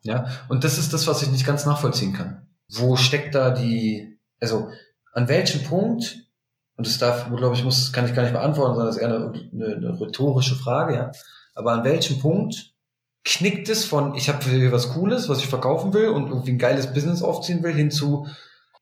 Ja, 0.00 0.26
und 0.48 0.64
das 0.64 0.78
ist 0.78 0.92
das, 0.92 1.06
was 1.06 1.22
ich 1.22 1.30
nicht 1.30 1.46
ganz 1.46 1.64
nachvollziehen 1.64 2.12
kann. 2.12 2.48
Wo 2.68 2.96
steckt 2.96 3.36
da 3.36 3.50
die, 3.50 4.18
also 4.40 4.68
an 5.12 5.28
welchem 5.28 5.62
Punkt, 5.62 6.26
und 6.74 6.88
das 6.88 6.98
darf, 6.98 7.28
glaube 7.28 7.54
ich, 7.54 7.62
muss, 7.62 7.92
kann 7.92 8.06
ich 8.06 8.14
gar 8.14 8.22
nicht 8.22 8.32
beantworten, 8.32 8.74
sondern 8.74 8.88
das 8.88 8.96
ist 8.96 9.02
eher 9.02 9.14
eine, 9.14 9.48
eine, 9.52 9.76
eine 9.76 10.00
rhetorische 10.00 10.56
Frage, 10.56 10.94
ja. 10.96 11.12
Aber 11.54 11.70
an 11.70 11.84
welchem 11.84 12.18
Punkt 12.18 12.74
knickt 13.24 13.68
es 13.68 13.84
von, 13.84 14.16
ich 14.16 14.28
habe 14.28 14.72
was 14.72 14.88
Cooles, 14.88 15.28
was 15.28 15.38
ich 15.38 15.46
verkaufen 15.46 15.94
will 15.94 16.08
und 16.08 16.30
irgendwie 16.30 16.50
ein 16.50 16.58
geiles 16.58 16.92
Business 16.92 17.22
aufziehen 17.22 17.62
will, 17.62 17.74
hinzu, 17.74 18.26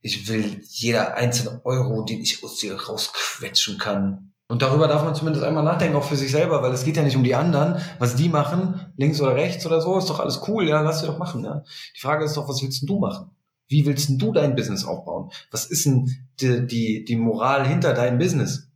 ich 0.03 0.29
will 0.29 0.63
jeder 0.69 1.17
einzelne 1.17 1.61
Euro, 1.65 2.03
den 2.03 2.21
ich 2.21 2.43
aus 2.43 2.57
dir 2.57 2.75
rausquetschen 2.81 3.79
kann. 3.79 4.33
Und 4.49 4.63
darüber 4.63 4.89
darf 4.89 5.05
man 5.05 5.15
zumindest 5.15 5.45
einmal 5.45 5.63
nachdenken, 5.63 5.97
auch 5.97 6.05
für 6.05 6.17
sich 6.17 6.33
selber, 6.33 6.63
weil 6.63 6.73
es 6.73 6.85
geht 6.85 6.97
ja 6.97 7.05
nicht 7.05 7.17
um 7.17 7.23
die 7.23 7.37
anderen, 7.37 7.81
was 8.01 8.17
die 8.17 8.29
machen, 8.29 8.93
links 8.97 9.21
oder 9.21 9.37
rechts 9.37 9.65
oder 9.65 9.81
so, 9.81 9.97
ist 9.97 10.11
doch 10.11 10.19
alles 10.19 10.41
cool, 10.49 10.69
ja, 10.69 10.81
lass 10.81 11.03
dir 11.03 11.07
doch 11.07 11.19
machen, 11.19 11.45
ja. 11.45 11.63
Die 11.97 12.01
Frage 12.01 12.25
ist 12.25 12.37
doch, 12.37 12.49
was 12.49 12.61
willst 12.61 12.83
denn 12.83 12.89
du 12.89 12.99
machen? 12.99 13.31
Wie 13.69 13.87
willst 13.87 14.09
denn 14.09 14.19
du 14.19 14.33
dein 14.33 14.57
Business 14.57 14.85
aufbauen? 14.85 15.31
Was 15.53 15.67
ist 15.67 15.87
denn 15.87 16.11
die, 16.41 16.67
die, 16.67 17.05
die 17.05 17.15
Moral 17.15 17.65
hinter 17.65 17.95
deinem 17.95 18.19
Business? 18.19 18.69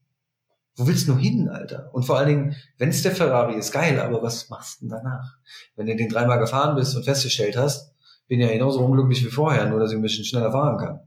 Wo 0.76 0.86
willst 0.86 1.08
du 1.08 1.16
hin, 1.16 1.48
Alter? 1.48 1.90
Und 1.92 2.04
vor 2.04 2.18
allen 2.18 2.28
Dingen, 2.28 2.56
wenn 2.78 2.90
es 2.90 3.02
der 3.02 3.10
Ferrari 3.10 3.56
ist, 3.56 3.72
geil, 3.72 3.98
aber 3.98 4.22
was 4.22 4.48
machst 4.50 4.80
du 4.80 4.86
denn 4.86 4.90
danach? 4.90 5.38
Wenn 5.74 5.86
du 5.86 5.96
den 5.96 6.08
dreimal 6.08 6.38
gefahren 6.38 6.76
bist 6.76 6.94
und 6.94 7.04
festgestellt 7.04 7.56
hast, 7.56 7.92
bin 8.28 8.40
ja 8.40 8.48
genauso 8.48 8.80
unglücklich 8.80 9.24
wie 9.24 9.30
vorher, 9.30 9.68
nur 9.68 9.80
dass 9.80 9.90
ich 9.90 9.96
ein 9.96 10.02
bisschen 10.02 10.24
schneller 10.24 10.52
fahren 10.52 10.78
kann. 10.78 11.00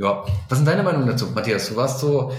Ja, 0.00 0.24
was 0.48 0.60
ist 0.60 0.64
deine 0.66 0.82
Meinung 0.82 1.06
dazu, 1.06 1.26
Matthias? 1.26 1.68
Du 1.68 1.76
warst 1.76 2.00
so 2.00 2.34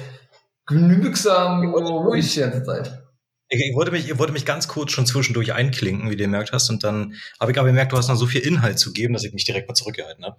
genügsam 0.65 1.63
ruhig 1.63 2.33
die 2.33 2.39
ganze 2.39 2.63
Zeit. 2.63 3.03
Ich, 3.49 3.63
ich, 3.63 3.75
wollte 3.75 3.91
mich, 3.91 4.09
ich 4.09 4.17
wollte 4.17 4.33
mich 4.33 4.45
ganz 4.45 4.67
kurz 4.67 4.91
schon 4.91 5.05
zwischendurch 5.05 5.53
einklinken, 5.53 6.09
wie 6.09 6.15
du 6.15 6.23
gemerkt 6.23 6.53
hast, 6.53 6.71
und 6.71 6.83
dann 6.83 7.13
habe 7.39 7.51
ich 7.51 7.59
aber 7.59 7.67
gemerkt, 7.67 7.91
du 7.91 7.97
hast 7.97 8.07
noch 8.07 8.15
so 8.15 8.25
viel 8.25 8.41
Inhalt 8.41 8.79
zu 8.79 8.93
geben, 8.93 9.13
dass 9.13 9.23
ich 9.25 9.33
mich 9.33 9.45
direkt 9.45 9.67
mal 9.67 9.75
zurückgehalten 9.75 10.25
habe. 10.25 10.37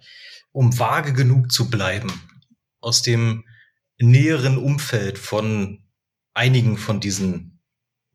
Um 0.51 0.77
vage 0.77 1.13
genug 1.13 1.49
zu 1.49 1.69
bleiben, 1.69 2.11
aus 2.81 3.03
dem 3.03 3.45
näheren 3.99 4.57
Umfeld 4.57 5.17
von 5.17 5.81
einigen 6.33 6.77
von 6.77 6.99
diesen 6.99 7.52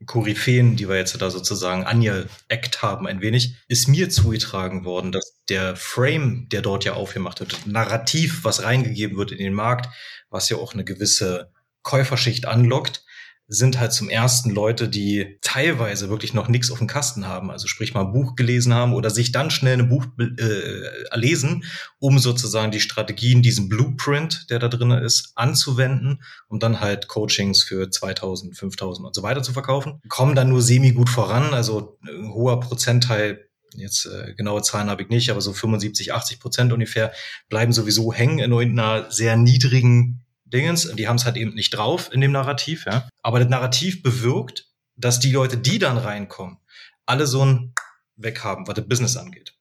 Koryphäen, 0.06 0.76
die 0.76 0.88
wir 0.88 0.96
jetzt 0.96 1.20
da 1.20 1.30
sozusagen 1.30 1.84
angeeckt 1.84 2.82
haben 2.82 3.06
ein 3.06 3.20
wenig, 3.20 3.56
ist 3.66 3.88
mir 3.88 4.10
zugetragen 4.10 4.84
worden, 4.84 5.12
dass 5.12 5.42
der 5.48 5.76
Frame, 5.76 6.48
der 6.50 6.62
dort 6.62 6.84
ja 6.84 6.94
aufgemacht 6.94 7.40
wird, 7.40 7.66
Narrativ, 7.66 8.44
was 8.44 8.62
reingegeben 8.62 9.16
wird 9.16 9.32
in 9.32 9.38
den 9.38 9.54
Markt, 9.54 9.88
was 10.30 10.48
ja 10.48 10.56
auch 10.56 10.72
eine 10.72 10.84
gewisse 10.84 11.50
Käuferschicht 11.82 12.46
anlockt, 12.46 13.04
sind 13.50 13.80
halt 13.80 13.94
zum 13.94 14.10
ersten 14.10 14.50
Leute, 14.50 14.90
die 14.90 15.38
teilweise 15.40 16.10
wirklich 16.10 16.34
noch 16.34 16.48
nichts 16.48 16.70
auf 16.70 16.78
dem 16.78 16.86
Kasten 16.86 17.26
haben, 17.26 17.50
also 17.50 17.66
sprich 17.66 17.94
mal 17.94 18.02
ein 18.02 18.12
Buch 18.12 18.36
gelesen 18.36 18.74
haben 18.74 18.92
oder 18.92 19.08
sich 19.08 19.32
dann 19.32 19.50
schnell 19.50 19.78
ein 19.78 19.88
Buch 19.88 20.04
äh, 20.18 21.16
lesen, 21.18 21.64
um 21.98 22.18
sozusagen 22.18 22.70
die 22.70 22.80
Strategien, 22.80 23.40
diesen 23.40 23.70
Blueprint, 23.70 24.50
der 24.50 24.58
da 24.58 24.68
drin 24.68 24.90
ist, 24.90 25.32
anzuwenden, 25.34 26.22
um 26.48 26.60
dann 26.60 26.80
halt 26.80 27.08
Coachings 27.08 27.62
für 27.62 27.90
2000, 27.90 28.54
5000 28.54 29.06
und 29.06 29.14
so 29.14 29.22
weiter 29.22 29.42
zu 29.42 29.54
verkaufen. 29.54 30.02
Kommen 30.08 30.34
dann 30.34 30.50
nur 30.50 30.60
semi 30.60 30.92
gut 30.92 31.08
voran, 31.08 31.54
also 31.54 31.98
ein 32.02 32.30
hoher 32.30 32.60
Prozentteil 32.60 33.48
jetzt 33.76 34.06
äh, 34.06 34.34
genaue 34.34 34.62
Zahlen 34.62 34.90
habe 34.90 35.02
ich 35.02 35.08
nicht, 35.08 35.30
aber 35.30 35.40
so 35.40 35.52
75, 35.52 36.12
80 36.12 36.40
Prozent 36.40 36.72
ungefähr 36.72 37.12
bleiben 37.48 37.72
sowieso 37.72 38.12
hängen 38.12 38.38
in 38.38 38.78
einer 38.78 39.10
sehr 39.10 39.36
niedrigen 39.36 40.24
Dingens, 40.50 40.90
die 40.94 41.08
haben 41.08 41.16
es 41.16 41.24
halt 41.24 41.36
eben 41.36 41.54
nicht 41.54 41.70
drauf 41.70 42.10
in 42.12 42.20
dem 42.20 42.32
Narrativ, 42.32 42.84
ja. 42.86 43.08
Aber 43.22 43.38
das 43.38 43.48
Narrativ 43.48 44.02
bewirkt, 44.02 44.66
dass 44.96 45.20
die 45.20 45.32
Leute, 45.32 45.56
die 45.56 45.78
dann 45.78 45.98
reinkommen, 45.98 46.58
alle 47.06 47.26
so 47.26 47.44
ein 47.44 47.74
Weg 48.16 48.42
haben, 48.42 48.66
was 48.66 48.74
das 48.74 48.88
Business 48.88 49.16
angeht. 49.16 49.54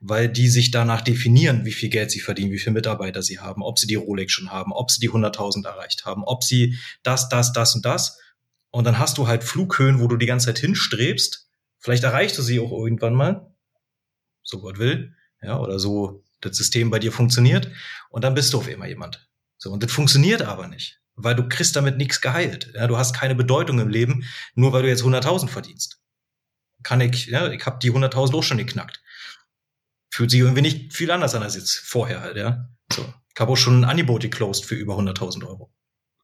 weil 0.00 0.28
die 0.28 0.48
sich 0.48 0.70
danach 0.70 1.00
definieren, 1.00 1.64
wie 1.64 1.72
viel 1.72 1.88
Geld 1.88 2.10
sie 2.10 2.20
verdienen, 2.20 2.52
wie 2.52 2.58
viele 2.58 2.74
Mitarbeiter 2.74 3.22
sie 3.22 3.40
haben, 3.40 3.62
ob 3.62 3.78
sie 3.78 3.86
die 3.86 3.94
Rolex 3.94 4.32
schon 4.32 4.50
haben, 4.50 4.72
ob 4.72 4.90
sie 4.90 5.00
die 5.00 5.10
100.000 5.10 5.66
erreicht 5.66 6.04
haben, 6.04 6.24
ob 6.24 6.44
sie 6.44 6.78
das, 7.02 7.28
das, 7.28 7.52
das 7.52 7.74
und 7.74 7.84
das. 7.84 8.18
Und 8.70 8.84
dann 8.84 8.98
hast 8.98 9.18
du 9.18 9.28
halt 9.28 9.44
Flughöhen, 9.44 10.00
wo 10.00 10.08
du 10.08 10.16
die 10.16 10.26
ganze 10.26 10.46
Zeit 10.46 10.58
hinstrebst. 10.58 11.48
Vielleicht 11.78 12.04
erreichst 12.04 12.38
du 12.38 12.42
sie 12.42 12.60
auch 12.60 12.72
irgendwann 12.72 13.14
mal, 13.14 13.54
so 14.42 14.60
Gott 14.60 14.78
will, 14.78 15.14
ja, 15.42 15.58
oder 15.58 15.78
so 15.78 16.24
das 16.40 16.56
System 16.56 16.90
bei 16.90 16.98
dir 16.98 17.12
funktioniert. 17.12 17.70
Und 18.10 18.24
dann 18.24 18.34
bist 18.34 18.52
du 18.52 18.58
auf 18.58 18.68
immer 18.68 18.86
jemand. 18.86 19.28
So, 19.64 19.70
und 19.72 19.82
das 19.82 19.90
funktioniert 19.90 20.42
aber 20.42 20.68
nicht, 20.68 21.00
weil 21.14 21.34
du 21.34 21.48
kriegst 21.48 21.74
damit 21.74 21.96
nichts 21.96 22.20
geheilt. 22.20 22.70
Ja, 22.74 22.86
du 22.86 22.98
hast 22.98 23.14
keine 23.14 23.34
Bedeutung 23.34 23.78
im 23.78 23.88
Leben, 23.88 24.28
nur 24.54 24.74
weil 24.74 24.82
du 24.82 24.88
jetzt 24.90 25.02
100.000 25.02 25.48
verdienst. 25.48 26.02
Kann 26.82 27.00
ich, 27.00 27.28
ja, 27.28 27.50
ich 27.50 27.64
habe 27.64 27.78
die 27.82 27.90
100.000 27.90 28.34
auch 28.34 28.42
schon 28.42 28.58
geknackt. 28.58 29.02
Fühlt 30.10 30.30
sich 30.30 30.40
irgendwie 30.40 30.60
nicht 30.60 30.92
viel 30.92 31.10
anders 31.10 31.34
an 31.34 31.42
als 31.42 31.56
jetzt 31.56 31.78
vorher 31.78 32.20
halt, 32.20 32.36
ja. 32.36 32.68
So, 32.92 33.10
ich 33.34 33.40
habe 33.40 33.52
auch 33.52 33.56
schon 33.56 33.80
ein 33.80 33.84
Angebot 33.84 34.20
geclosed 34.20 34.66
für 34.66 34.74
über 34.74 34.98
100.000 34.98 35.46
Euro. 35.46 35.72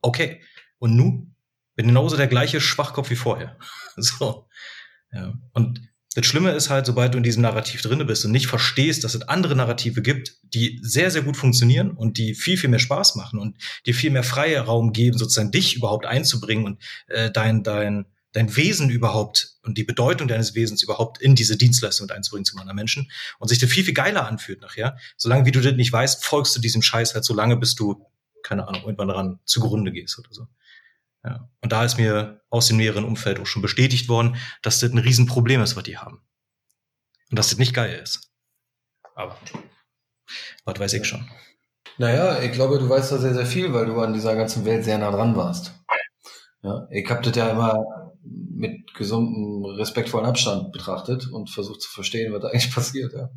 Okay. 0.02 0.42
Und 0.78 0.94
nun 0.94 1.34
bin 1.76 1.86
genauso 1.86 2.18
der 2.18 2.26
gleiche 2.26 2.60
Schwachkopf 2.60 3.08
wie 3.08 3.16
vorher. 3.16 3.58
So. 3.96 4.50
Ja. 5.12 5.32
Und 5.52 5.80
das 6.20 6.26
Schlimme 6.26 6.50
ist 6.52 6.70
halt, 6.70 6.86
sobald 6.86 7.14
du 7.14 7.18
in 7.18 7.24
diesem 7.24 7.42
Narrativ 7.42 7.80
drinne 7.82 8.04
bist 8.04 8.24
und 8.24 8.32
nicht 8.32 8.46
verstehst, 8.46 9.04
dass 9.04 9.14
es 9.14 9.22
andere 9.22 9.56
Narrative 9.56 10.02
gibt, 10.02 10.36
die 10.42 10.78
sehr, 10.82 11.10
sehr 11.10 11.22
gut 11.22 11.36
funktionieren 11.36 11.92
und 11.92 12.18
die 12.18 12.34
viel, 12.34 12.58
viel 12.58 12.68
mehr 12.68 12.78
Spaß 12.78 13.16
machen 13.16 13.38
und 13.38 13.56
dir 13.86 13.94
viel 13.94 14.10
mehr 14.10 14.22
Freiraum 14.22 14.92
geben, 14.92 15.16
sozusagen 15.16 15.50
dich 15.50 15.76
überhaupt 15.76 16.04
einzubringen 16.06 16.64
und 16.64 16.82
äh, 17.06 17.30
dein, 17.30 17.62
dein, 17.62 18.06
dein 18.32 18.54
Wesen 18.54 18.90
überhaupt 18.90 19.54
und 19.62 19.78
die 19.78 19.84
Bedeutung 19.84 20.28
deines 20.28 20.54
Wesens 20.54 20.82
überhaupt 20.82 21.20
in 21.20 21.34
diese 21.34 21.56
Dienstleistung 21.56 22.06
mit 22.06 22.14
einzubringen 22.14 22.44
zu 22.44 22.56
anderen 22.58 22.76
Menschen 22.76 23.10
und 23.38 23.48
sich 23.48 23.58
das 23.58 23.70
viel, 23.70 23.84
viel 23.84 23.94
geiler 23.94 24.26
anfühlt 24.26 24.60
nachher. 24.60 24.98
Solange 25.16 25.46
wie 25.46 25.52
du 25.52 25.60
das 25.60 25.74
nicht 25.74 25.92
weißt, 25.92 26.24
folgst 26.24 26.54
du 26.54 26.60
diesem 26.60 26.82
Scheiß 26.82 27.14
halt 27.14 27.24
so 27.24 27.34
lange, 27.34 27.56
bis 27.56 27.74
du, 27.74 28.06
keine 28.42 28.68
Ahnung, 28.68 28.82
irgendwann 28.82 29.08
daran 29.08 29.38
zugrunde 29.46 29.90
gehst 29.90 30.18
oder 30.18 30.28
so. 30.32 30.46
Ja. 31.24 31.48
Und 31.60 31.72
da 31.72 31.84
ist 31.84 31.98
mir 31.98 32.40
aus 32.50 32.66
dem 32.66 32.78
näheren 32.78 33.04
Umfeld 33.04 33.38
auch 33.38 33.46
schon 33.46 33.62
bestätigt 33.62 34.08
worden, 34.08 34.36
dass 34.62 34.80
das 34.80 34.90
ein 34.90 34.98
Riesenproblem 34.98 35.60
ist, 35.62 35.76
was 35.76 35.84
die 35.84 35.98
haben. 35.98 36.22
Und 37.30 37.38
dass 37.38 37.50
das 37.50 37.58
nicht 37.58 37.74
geil 37.74 38.00
ist. 38.02 38.32
Aber 39.14 39.36
was 40.64 40.78
weiß 40.78 40.92
ich 40.94 41.06
schon. 41.06 41.28
Naja, 41.98 42.40
ich 42.42 42.52
glaube, 42.52 42.78
du 42.78 42.88
weißt 42.88 43.12
da 43.12 43.18
sehr, 43.18 43.34
sehr 43.34 43.46
viel, 43.46 43.72
weil 43.72 43.86
du 43.86 44.00
an 44.00 44.14
dieser 44.14 44.34
ganzen 44.34 44.64
Welt 44.64 44.84
sehr 44.84 44.98
nah 44.98 45.10
dran 45.10 45.36
warst. 45.36 45.74
Ja, 46.62 46.86
ich 46.90 47.08
habe 47.10 47.22
das 47.22 47.36
ja 47.36 47.50
immer 47.50 48.12
mit 48.22 48.94
gesundem, 48.94 49.64
respektvollen 49.64 50.26
Abstand 50.26 50.72
betrachtet 50.72 51.28
und 51.28 51.50
versucht 51.50 51.80
zu 51.80 51.90
verstehen, 51.90 52.32
was 52.32 52.42
da 52.42 52.48
eigentlich 52.48 52.74
passiert. 52.74 53.12
Ja. 53.12 53.30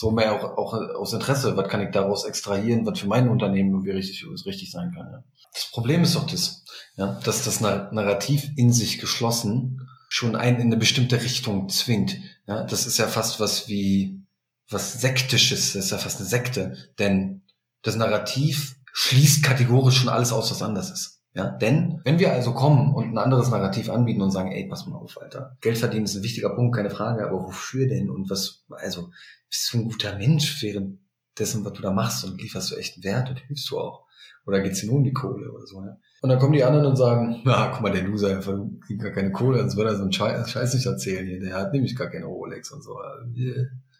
So 0.00 0.12
mehr 0.12 0.32
auch, 0.32 0.56
auch 0.56 0.74
aus 0.74 1.12
Interesse, 1.12 1.56
was 1.56 1.68
kann 1.68 1.80
ich 1.80 1.90
daraus 1.90 2.24
extrahieren, 2.24 2.86
was 2.86 3.00
für 3.00 3.08
mein 3.08 3.28
Unternehmen 3.28 3.70
irgendwie 3.70 3.90
richtig, 3.90 4.24
richtig 4.46 4.70
sein 4.70 4.92
kann. 4.94 5.08
Ja. 5.10 5.24
Das 5.52 5.72
Problem 5.72 6.04
ist 6.04 6.14
doch 6.14 6.24
das, 6.24 6.62
ja, 6.94 7.18
dass 7.24 7.44
das 7.44 7.60
Narrativ 7.60 8.48
in 8.54 8.72
sich 8.72 9.00
geschlossen 9.00 9.88
schon 10.08 10.36
einen 10.36 10.60
in 10.60 10.66
eine 10.68 10.76
bestimmte 10.76 11.20
Richtung 11.20 11.68
zwingt. 11.68 12.16
Ja, 12.46 12.62
das 12.62 12.86
ist 12.86 12.98
ja 12.98 13.08
fast 13.08 13.40
was 13.40 13.66
wie 13.66 14.22
was 14.70 15.00
sektisches, 15.00 15.72
das 15.72 15.86
ist 15.86 15.90
ja 15.90 15.98
fast 15.98 16.20
eine 16.20 16.28
Sekte, 16.28 16.76
denn 17.00 17.42
das 17.82 17.96
Narrativ 17.96 18.76
schließt 18.92 19.42
kategorisch 19.42 19.96
schon 19.96 20.10
alles 20.10 20.30
aus, 20.30 20.52
was 20.52 20.62
anders 20.62 20.92
ist. 20.92 21.17
Ja, 21.38 21.50
denn 21.50 22.00
wenn 22.02 22.18
wir 22.18 22.32
also 22.32 22.52
kommen 22.52 22.92
und 22.92 23.12
ein 23.12 23.18
anderes 23.18 23.48
Narrativ 23.48 23.90
anbieten 23.90 24.22
und 24.22 24.32
sagen, 24.32 24.50
ey, 24.50 24.66
pass 24.66 24.88
mal 24.88 24.96
auf, 24.96 25.22
Alter, 25.22 25.56
Geld 25.60 25.78
verdienen 25.78 26.06
ist 26.06 26.16
ein 26.16 26.24
wichtiger 26.24 26.50
Punkt, 26.50 26.74
keine 26.74 26.90
Frage, 26.90 27.24
aber 27.24 27.44
wofür 27.44 27.86
denn 27.86 28.10
und 28.10 28.28
was, 28.28 28.64
also, 28.70 29.10
bist 29.48 29.72
du 29.72 29.78
ein 29.78 29.84
guter 29.84 30.16
Mensch 30.16 30.60
während 30.64 30.98
dessen, 31.38 31.64
was 31.64 31.74
du 31.74 31.82
da 31.82 31.92
machst 31.92 32.24
und 32.24 32.42
lieferst 32.42 32.72
du 32.72 32.74
echt 32.74 33.04
Wert 33.04 33.30
und 33.30 33.38
hilfst 33.38 33.70
du 33.70 33.78
auch. 33.78 34.04
Oder 34.46 34.62
geht's 34.62 34.80
dir 34.80 34.88
nur 34.88 34.96
um 34.96 35.04
die 35.04 35.12
Kohle 35.12 35.52
oder 35.52 35.64
so, 35.64 35.80
ja? 35.80 35.96
Und 36.22 36.30
dann 36.30 36.40
kommen 36.40 36.54
die 36.54 36.64
anderen 36.64 36.86
und 36.86 36.96
sagen, 36.96 37.40
na, 37.44 37.68
guck 37.68 37.82
mal, 37.82 37.92
der 37.92 38.02
Loser, 38.02 38.30
der 38.30 38.42
verdient 38.42 39.00
gar 39.00 39.12
keine 39.12 39.30
Kohle, 39.30 39.60
sonst 39.60 39.76
würde 39.76 39.90
er 39.90 39.96
so 39.96 40.02
einen 40.02 40.12
Scheiß, 40.12 40.50
Scheiß 40.50 40.74
nicht 40.74 40.86
erzählen 40.86 41.24
hier. 41.24 41.38
Der 41.38 41.54
hat 41.54 41.72
nämlich 41.72 41.94
gar 41.94 42.08
keine 42.08 42.24
Rolex 42.24 42.72
und 42.72 42.82
so. 42.82 42.98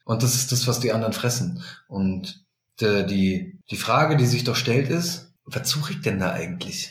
Und 0.04 0.24
das 0.24 0.34
ist 0.34 0.50
das, 0.50 0.66
was 0.66 0.80
die 0.80 0.90
anderen 0.90 1.12
fressen. 1.12 1.62
Und 1.86 2.44
die, 2.80 3.06
die, 3.06 3.58
die 3.70 3.76
Frage, 3.76 4.16
die 4.16 4.26
sich 4.26 4.42
doch 4.42 4.56
stellt, 4.56 4.88
ist, 4.88 5.32
was 5.44 5.68
suche 5.68 5.92
ich 5.92 6.00
denn 6.00 6.18
da 6.18 6.32
eigentlich? 6.32 6.90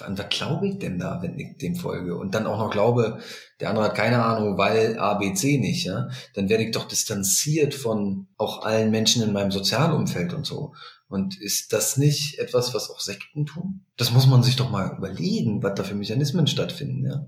An 0.00 0.16
was 0.16 0.28
glaube 0.30 0.68
ich 0.68 0.78
denn 0.78 0.98
da, 0.98 1.20
wenn 1.22 1.38
ich 1.38 1.58
dem 1.58 1.76
folge? 1.76 2.16
Und 2.16 2.34
dann 2.34 2.46
auch 2.46 2.58
noch 2.58 2.70
glaube, 2.70 3.20
der 3.60 3.70
andere 3.70 3.84
hat 3.86 3.94
keine 3.94 4.24
Ahnung, 4.24 4.56
weil 4.56 4.98
ABC 4.98 5.58
nicht, 5.58 5.84
ja? 5.84 6.08
Dann 6.34 6.48
werde 6.48 6.64
ich 6.64 6.72
doch 6.72 6.88
distanziert 6.88 7.74
von 7.74 8.28
auch 8.36 8.64
allen 8.64 8.90
Menschen 8.90 9.22
in 9.22 9.32
meinem 9.32 9.50
Sozialumfeld 9.50 10.32
und 10.32 10.46
so. 10.46 10.74
Und 11.08 11.38
ist 11.40 11.74
das 11.74 11.98
nicht 11.98 12.38
etwas, 12.38 12.72
was 12.74 12.90
auch 12.90 13.00
Sekten 13.00 13.44
tun? 13.44 13.84
Das 13.98 14.12
muss 14.12 14.26
man 14.26 14.42
sich 14.42 14.56
doch 14.56 14.70
mal 14.70 14.96
überlegen, 14.96 15.62
was 15.62 15.74
da 15.74 15.84
für 15.84 15.94
Mechanismen 15.94 16.46
stattfinden, 16.46 17.06
ja. 17.06 17.26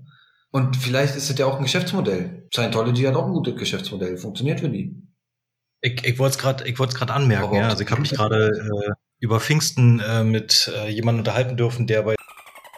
Und 0.51 0.77
vielleicht 0.77 1.15
ist 1.15 1.29
es 1.29 1.37
ja 1.37 1.45
auch 1.45 1.57
ein 1.57 1.63
Geschäftsmodell. 1.63 2.47
Scientology 2.53 3.03
hat 3.03 3.15
auch 3.15 3.25
ein 3.25 3.33
gutes 3.33 3.57
Geschäftsmodell, 3.57 4.17
funktioniert 4.17 4.61
für 4.61 4.69
die. 4.69 4.95
Ich, 5.81 6.03
ich 6.03 6.17
wollte 6.17 6.35
es 6.35 6.37
gerade, 6.39 6.67
ich 6.67 6.79
wollte 6.79 6.93
es 6.93 6.97
gerade 6.97 7.13
anmerken. 7.13 7.55
Ja. 7.55 7.67
Also 7.67 7.83
ich 7.83 7.91
habe 7.91 8.01
mich 8.01 8.11
gerade 8.11 8.47
äh, 8.47 8.91
über 9.19 9.39
Pfingsten 9.39 9.99
äh, 9.99 10.23
mit 10.23 10.71
äh, 10.73 10.89
jemandem 10.89 11.19
unterhalten 11.19 11.57
dürfen, 11.57 11.87
der 11.87 12.03
bei 12.03 12.15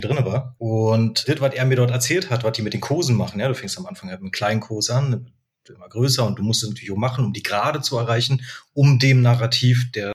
drinne 0.02 0.26
war. 0.26 0.56
Und 0.58 1.28
das, 1.28 1.42
was 1.42 1.54
er 1.54 1.66
mir 1.66 1.76
dort 1.76 1.92
erzählt 1.92 2.30
hat, 2.30 2.44
was 2.44 2.54
die 2.54 2.62
mit 2.62 2.74
den 2.74 2.82
Kursen 2.82 3.16
machen, 3.16 3.40
ja, 3.40 3.48
du 3.48 3.56
fängst 3.56 3.78
am 3.78 3.86
Anfang 3.86 4.10
halt 4.10 4.20
mit 4.20 4.26
einem 4.26 4.32
kleinen 4.32 4.60
Kurs 4.60 4.90
an, 4.90 5.32
immer 5.70 5.90
größer 5.90 6.26
und 6.26 6.40
du 6.40 6.44
musst 6.44 6.64
es 6.64 6.70
natürlich 6.70 6.92
auch 6.92 6.98
machen, 6.98 7.26
um 7.26 7.34
die 7.34 7.44
Gerade 7.44 7.82
zu 7.82 7.98
erreichen, 7.98 8.42
um 8.74 9.00
dem 9.00 9.22
Narrativ 9.22 9.92
der 9.94 10.14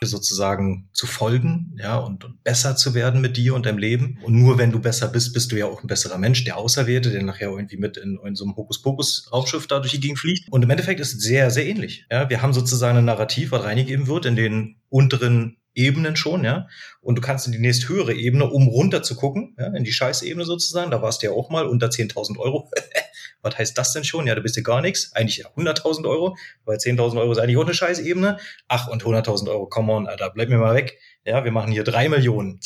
sozusagen 0.00 0.88
zu 0.92 1.06
folgen, 1.06 1.76
ja, 1.76 1.98
und, 1.98 2.24
und, 2.24 2.44
besser 2.44 2.76
zu 2.76 2.94
werden 2.94 3.20
mit 3.20 3.36
dir 3.36 3.54
und 3.54 3.66
deinem 3.66 3.78
Leben. 3.78 4.18
Und 4.22 4.34
nur 4.34 4.58
wenn 4.58 4.70
du 4.70 4.78
besser 4.78 5.08
bist, 5.08 5.32
bist 5.32 5.50
du 5.50 5.56
ja 5.56 5.66
auch 5.66 5.82
ein 5.82 5.88
besserer 5.88 6.18
Mensch, 6.18 6.44
der 6.44 6.56
Auserwählte, 6.56 7.10
der 7.10 7.22
nachher 7.22 7.50
irgendwie 7.50 7.78
mit 7.78 7.96
in, 7.96 8.18
in 8.24 8.36
so 8.36 8.44
einem 8.44 8.56
Hokuspokus-Raumschiff 8.56 9.66
da 9.66 9.80
durch 9.80 9.92
die 9.92 10.00
Gegend 10.00 10.18
fliegt. 10.18 10.50
Und 10.52 10.62
im 10.62 10.70
Endeffekt 10.70 11.00
ist 11.00 11.14
es 11.14 11.22
sehr, 11.22 11.50
sehr 11.50 11.66
ähnlich. 11.66 12.06
Ja, 12.10 12.30
wir 12.30 12.42
haben 12.42 12.52
sozusagen 12.52 12.98
ein 12.98 13.04
Narrativ, 13.04 13.50
was 13.50 13.64
reingegeben 13.64 14.06
wird 14.06 14.26
in 14.26 14.36
den 14.36 14.76
unteren 14.88 15.57
Ebenen 15.78 16.16
schon, 16.16 16.44
ja. 16.44 16.68
Und 17.00 17.16
du 17.16 17.22
kannst 17.22 17.46
in 17.46 17.52
die 17.52 17.58
nächst 17.58 17.88
höhere 17.88 18.12
Ebene, 18.12 18.50
um 18.50 18.66
runter 18.66 19.02
zu 19.02 19.14
gucken, 19.14 19.54
ja, 19.58 19.68
in 19.68 19.84
die 19.84 19.92
Scheißebene 19.92 20.44
sozusagen. 20.44 20.90
Da 20.90 21.00
warst 21.00 21.22
du 21.22 21.28
ja 21.28 21.32
auch 21.32 21.50
mal 21.50 21.66
unter 21.66 21.86
10.000 21.86 22.38
Euro. 22.38 22.70
Was 23.42 23.56
heißt 23.56 23.78
das 23.78 23.92
denn 23.92 24.02
schon? 24.04 24.26
Ja, 24.26 24.34
da 24.34 24.40
bist 24.40 24.56
du 24.56 24.62
gar 24.62 24.80
nichts. 24.80 25.12
Eigentlich 25.14 25.38
ja 25.38 25.48
100.000 25.56 26.08
Euro, 26.08 26.36
weil 26.64 26.78
10.000 26.78 27.20
Euro 27.20 27.30
ist 27.30 27.38
eigentlich 27.38 27.56
auch 27.56 27.64
eine 27.64 27.74
Scheißebene. 27.74 28.38
Ach, 28.66 28.88
und 28.88 29.04
100.000 29.04 29.48
Euro, 29.48 29.66
come 29.66 29.92
on, 29.92 30.08
Alter, 30.08 30.30
bleib 30.30 30.48
mir 30.48 30.58
mal 30.58 30.74
weg. 30.74 30.98
Ja, 31.24 31.44
wir 31.44 31.52
machen 31.52 31.70
hier 31.70 31.84
drei 31.84 32.08
Millionen 32.08 32.58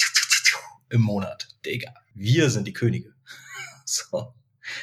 im 0.90 1.02
Monat. 1.02 1.48
Digga, 1.66 1.92
wir 2.14 2.50
sind 2.50 2.66
die 2.66 2.72
Könige. 2.72 3.12
So. 3.84 4.32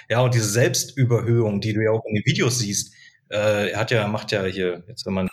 Ja, 0.07 0.19
und 0.19 0.35
diese 0.35 0.49
Selbstüberhöhung, 0.49 1.61
die 1.61 1.73
du 1.73 1.81
ja 1.81 1.89
auch 1.89 2.05
in 2.05 2.13
den 2.13 2.25
Videos 2.25 2.59
siehst, 2.59 2.93
äh, 3.29 3.71
er 3.71 3.79
hat 3.79 3.91
ja, 3.91 4.07
macht 4.07 4.31
ja 4.31 4.43
hier, 4.43 4.83
jetzt 4.87 5.05
wenn 5.05 5.13
man 5.13 5.28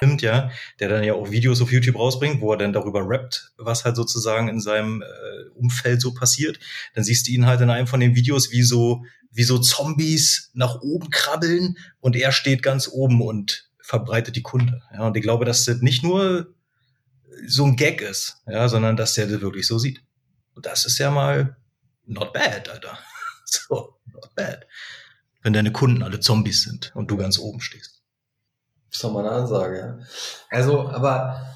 nimmt, 0.00 0.22
ja, 0.22 0.50
der 0.80 0.88
dann 0.88 1.04
ja 1.04 1.14
auch 1.14 1.30
Videos 1.30 1.60
auf 1.60 1.72
YouTube 1.72 1.96
rausbringt, 1.96 2.40
wo 2.40 2.52
er 2.52 2.58
dann 2.58 2.72
darüber 2.72 3.08
rappt, 3.08 3.52
was 3.56 3.84
halt 3.84 3.96
sozusagen 3.96 4.48
in 4.48 4.60
seinem 4.60 5.02
äh, 5.02 5.48
Umfeld 5.54 6.00
so 6.00 6.12
passiert, 6.14 6.58
dann 6.94 7.04
siehst 7.04 7.26
du 7.26 7.32
ihn 7.32 7.46
halt 7.46 7.60
in 7.60 7.70
einem 7.70 7.86
von 7.86 8.00
den 8.00 8.14
Videos, 8.14 8.50
wie 8.50 8.62
so, 8.62 9.04
wie 9.30 9.44
so 9.44 9.58
Zombies 9.58 10.50
nach 10.54 10.80
oben 10.80 11.10
krabbeln 11.10 11.78
und 12.00 12.16
er 12.16 12.32
steht 12.32 12.62
ganz 12.62 12.88
oben 12.88 13.22
und 13.22 13.68
verbreitet 13.80 14.36
die 14.36 14.42
Kunde. 14.42 14.82
Ja, 14.92 15.06
und 15.06 15.16
ich 15.16 15.22
glaube, 15.22 15.44
dass 15.44 15.64
das 15.64 15.80
nicht 15.80 16.02
nur 16.02 16.54
so 17.46 17.64
ein 17.64 17.76
Gag 17.76 18.00
ist, 18.00 18.42
ja, 18.46 18.68
sondern 18.68 18.96
dass 18.96 19.14
der 19.14 19.26
das 19.26 19.40
wirklich 19.40 19.66
so 19.66 19.78
sieht. 19.78 20.02
Und 20.54 20.66
das 20.66 20.84
ist 20.84 20.98
ja 20.98 21.10
mal 21.10 21.56
not 22.04 22.32
bad, 22.32 22.68
Alter. 22.68 22.98
So, 23.50 23.98
not 24.12 24.34
bad. 24.34 24.66
Wenn 25.40 25.54
deine 25.54 25.72
Kunden 25.72 26.02
alle 26.02 26.20
Zombies 26.20 26.64
sind 26.64 26.92
und 26.94 27.10
du 27.10 27.16
ganz 27.16 27.38
oben 27.38 27.62
stehst. 27.62 27.97
Ist 28.90 29.04
doch 29.04 29.12
mal 29.12 29.26
eine 29.26 29.36
Ansage. 29.36 30.00
Also, 30.50 30.88
aber 30.88 31.54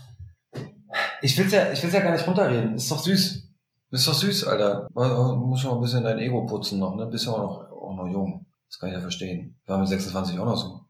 ich 1.22 1.36
will's 1.38 1.52
ja, 1.52 1.72
ich 1.72 1.82
will's 1.82 1.94
ja 1.94 2.00
gar 2.00 2.12
nicht 2.12 2.26
runterreden. 2.26 2.74
Ist 2.74 2.90
doch 2.90 2.98
süß. 2.98 3.48
Ist 3.90 4.08
doch 4.08 4.14
süß, 4.14 4.44
Alter. 4.44 4.88
Muss 4.94 5.64
mal 5.64 5.74
ein 5.74 5.80
bisschen 5.80 6.04
dein 6.04 6.18
Ego 6.18 6.46
putzen 6.46 6.78
noch, 6.78 6.96
ne? 6.96 7.06
Bist 7.06 7.26
ja 7.26 7.32
auch 7.32 7.38
noch, 7.38 7.70
auch 7.70 7.94
noch 7.94 8.10
jung. 8.10 8.46
Das 8.68 8.78
kann 8.78 8.88
ich 8.88 8.94
ja 8.94 9.00
verstehen. 9.00 9.60
War 9.66 9.78
mit 9.78 9.88
26 9.88 10.38
auch 10.38 10.46
noch 10.46 10.56
so. 10.56 10.80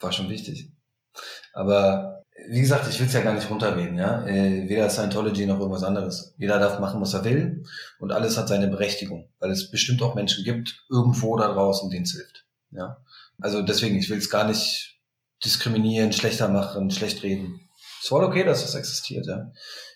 War 0.00 0.12
schon 0.12 0.28
wichtig. 0.28 0.72
Aber, 1.52 2.24
wie 2.48 2.60
gesagt, 2.60 2.88
ich 2.88 2.98
will's 2.98 3.12
ja 3.12 3.20
gar 3.20 3.34
nicht 3.34 3.48
runterreden, 3.48 3.96
ja. 3.96 4.26
Äh, 4.26 4.68
weder 4.68 4.90
Scientology 4.90 5.46
noch 5.46 5.60
irgendwas 5.60 5.84
anderes. 5.84 6.34
Jeder 6.38 6.58
darf 6.58 6.80
machen, 6.80 7.00
was 7.00 7.14
er 7.14 7.24
will. 7.24 7.62
Und 8.00 8.10
alles 8.10 8.36
hat 8.36 8.48
seine 8.48 8.68
Berechtigung. 8.68 9.28
Weil 9.38 9.52
es 9.52 9.70
bestimmt 9.70 10.02
auch 10.02 10.16
Menschen 10.16 10.42
gibt, 10.44 10.84
irgendwo 10.90 11.36
da 11.36 11.52
draußen, 11.52 11.88
denen 11.88 12.04
es 12.04 12.12
hilft. 12.12 12.46
Ja. 12.72 12.96
Also 13.40 13.62
deswegen, 13.62 13.96
ich 13.96 14.10
will's 14.10 14.28
gar 14.28 14.46
nicht 14.46 14.91
diskriminieren, 15.44 16.12
schlechter 16.12 16.48
machen, 16.48 16.90
schlecht 16.90 17.22
reden. 17.22 17.60
Es 17.98 18.04
ist 18.04 18.08
voll 18.08 18.24
okay, 18.24 18.44
dass 18.44 18.62
das 18.62 18.74
existiert, 18.74 19.26
ja. 19.26 19.52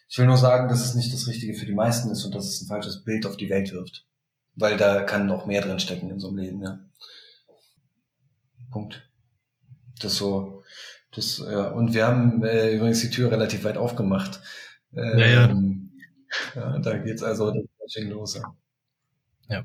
Ich 0.09 0.19
will 0.19 0.27
nur 0.27 0.37
sagen, 0.37 0.69
dass 0.69 0.85
es 0.85 0.95
nicht 0.95 1.13
das 1.13 1.27
Richtige 1.27 1.55
für 1.55 1.67
die 1.67 1.75
meisten 1.75 2.11
ist 2.11 2.25
und 2.25 2.35
dass 2.35 2.47
es 2.47 2.63
ein 2.63 2.69
falsches 2.69 3.05
Bild 3.05 3.27
auf 3.27 3.37
die 3.37 3.51
Welt 3.51 3.73
wirft. 3.73 4.07
Weil 4.55 4.77
da 4.77 5.03
kann 5.03 5.27
noch 5.27 5.47
mehr 5.47 5.61
drin 5.61 5.81
stecken 5.81 6.11
in 6.11 6.21
so 6.21 6.29
einem 6.29 6.39
Leben, 6.39 6.63
ja. 6.63 6.79
Punkt. 8.71 9.09
Das 10.01 10.17
so, 10.17 10.63
das, 11.15 11.39
ja. 11.39 11.69
Und 11.71 11.95
wir 11.95 12.07
haben 12.07 12.45
äh, 12.45 12.73
übrigens 12.75 13.01
die 13.01 13.11
Tür 13.11 13.31
relativ 13.31 13.65
weit 13.65 13.77
aufgemacht. 13.77 14.41
Ähm, 14.95 15.19
ja, 15.19 15.27
ja. 15.27 15.57
ja, 16.55 16.79
da 16.79 16.99
geht's 16.99 17.23
also 17.23 17.53
los. 17.97 18.35
Ja. 18.35 18.57
ja. 19.49 19.65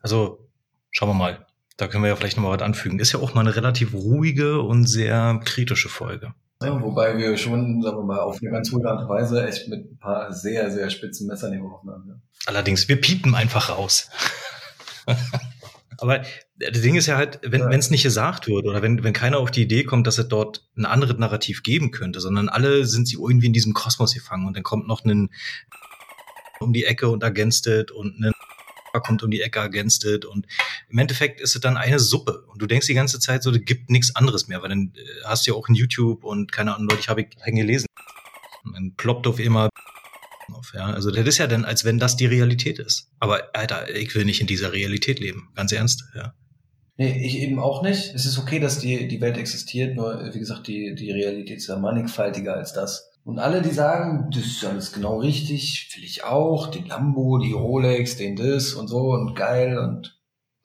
Also, 0.00 0.48
schauen 0.90 1.10
wir 1.10 1.14
mal. 1.14 1.47
Da 1.78 1.86
können 1.86 2.02
wir 2.02 2.08
ja 2.08 2.16
vielleicht 2.16 2.36
nochmal 2.36 2.58
was 2.58 2.62
anfügen. 2.62 2.98
Ist 2.98 3.12
ja 3.12 3.20
auch 3.20 3.34
mal 3.34 3.40
eine 3.42 3.54
relativ 3.54 3.94
ruhige 3.94 4.60
und 4.60 4.86
sehr 4.86 5.40
kritische 5.44 5.88
Folge. 5.88 6.34
Ja, 6.60 6.82
wobei 6.82 7.16
wir 7.16 7.36
schon, 7.36 7.80
sagen 7.82 7.98
wir 7.98 8.04
mal, 8.04 8.18
auf 8.18 8.38
eine 8.42 8.50
ganz 8.50 8.72
ruhige 8.72 8.90
Art 8.90 9.02
und 9.02 9.08
Weise 9.08 9.46
echt 9.46 9.68
mit 9.68 9.92
ein 9.92 9.98
paar 9.98 10.32
sehr, 10.32 10.72
sehr 10.72 10.90
spitzen 10.90 11.28
Messern 11.28 11.52
geworfen 11.52 11.88
haben. 11.88 12.08
Ja. 12.08 12.14
Allerdings, 12.46 12.88
wir 12.88 13.00
piepen 13.00 13.36
einfach 13.36 13.70
raus. 13.70 14.10
Aber 15.98 16.22
das 16.58 16.80
Ding 16.80 16.96
ist 16.96 17.06
ja 17.06 17.16
halt, 17.16 17.38
wenn 17.44 17.60
ja. 17.60 17.70
es 17.70 17.90
nicht 17.90 18.02
gesagt 18.02 18.48
wird 18.48 18.66
oder 18.66 18.82
wenn, 18.82 19.04
wenn 19.04 19.12
keiner 19.12 19.38
auf 19.38 19.52
die 19.52 19.62
Idee 19.62 19.84
kommt, 19.84 20.06
dass 20.08 20.18
es 20.18 20.26
dort 20.26 20.68
ein 20.76 20.84
anderes 20.84 21.16
Narrativ 21.16 21.62
geben 21.62 21.92
könnte, 21.92 22.18
sondern 22.18 22.48
alle 22.48 22.86
sind 22.86 23.06
sie 23.06 23.16
irgendwie 23.16 23.46
in 23.46 23.52
diesem 23.52 23.72
Kosmos 23.72 24.14
gefangen 24.14 24.46
und 24.46 24.56
dann 24.56 24.64
kommt 24.64 24.88
noch 24.88 25.04
ein 25.04 25.30
um 26.60 26.72
die 26.72 26.84
Ecke 26.84 27.08
und 27.08 27.22
ergänzt 27.22 27.68
und 27.68 28.18
ein 28.18 28.32
kommt 29.00 29.22
um 29.22 29.30
die 29.30 29.40
Ecke 29.40 29.60
against 29.60 30.04
it 30.04 30.24
und 30.24 30.46
im 30.88 30.98
Endeffekt 30.98 31.40
ist 31.40 31.54
es 31.54 31.60
dann 31.60 31.76
eine 31.76 31.98
Suppe 31.98 32.44
und 32.46 32.60
du 32.62 32.66
denkst 32.66 32.86
die 32.86 32.94
ganze 32.94 33.20
Zeit 33.20 33.42
so, 33.42 33.50
es 33.50 33.64
gibt 33.64 33.90
nichts 33.90 34.14
anderes 34.16 34.48
mehr, 34.48 34.62
weil 34.62 34.70
dann 34.70 34.92
äh, 34.96 35.24
hast 35.24 35.46
du 35.46 35.52
ja 35.52 35.56
auch 35.56 35.68
in 35.68 35.74
YouTube 35.74 36.24
und 36.24 36.52
keine 36.52 36.74
Ahnung, 36.74 36.88
Leute, 36.88 37.00
ich 37.00 37.08
habe 37.08 37.24
gelesen, 37.24 37.86
dann 38.72 38.94
ploppt 38.96 39.26
auf 39.26 39.38
immer 39.38 39.68
auf, 40.52 40.72
ja. 40.74 40.86
Also 40.86 41.10
das 41.10 41.26
ist 41.26 41.38
ja 41.38 41.46
dann, 41.46 41.64
als 41.64 41.84
wenn 41.84 41.98
das 41.98 42.16
die 42.16 42.26
Realität 42.26 42.78
ist. 42.78 43.10
Aber 43.20 43.54
Alter, 43.54 43.94
ich 43.94 44.14
will 44.14 44.24
nicht 44.24 44.40
in 44.40 44.46
dieser 44.46 44.72
Realität 44.72 45.20
leben, 45.20 45.50
ganz 45.54 45.72
ernst, 45.72 46.04
ja. 46.14 46.34
Nee, 46.96 47.24
ich 47.24 47.38
eben 47.38 47.60
auch 47.60 47.82
nicht. 47.82 48.12
Es 48.12 48.26
ist 48.26 48.38
okay, 48.38 48.58
dass 48.58 48.80
die, 48.80 49.06
die 49.06 49.20
Welt 49.20 49.38
existiert, 49.38 49.94
nur 49.94 50.34
wie 50.34 50.38
gesagt, 50.38 50.66
die, 50.66 50.96
die 50.96 51.12
Realität 51.12 51.58
ist 51.58 51.68
ja 51.68 51.78
mannigfaltiger 51.78 52.54
als 52.54 52.72
das. 52.72 53.07
Und 53.28 53.40
alle, 53.40 53.60
die 53.60 53.72
sagen, 53.72 54.30
das 54.30 54.46
ist 54.46 54.64
alles 54.64 54.90
genau 54.90 55.18
richtig, 55.18 55.92
will 55.94 56.02
ich 56.02 56.24
auch, 56.24 56.68
den 56.68 56.86
Lambo, 56.86 57.36
die 57.36 57.52
Rolex, 57.52 58.16
den 58.16 58.36
das 58.36 58.72
und 58.72 58.88
so 58.88 59.10
und 59.10 59.34
geil 59.34 59.76
und 59.76 60.18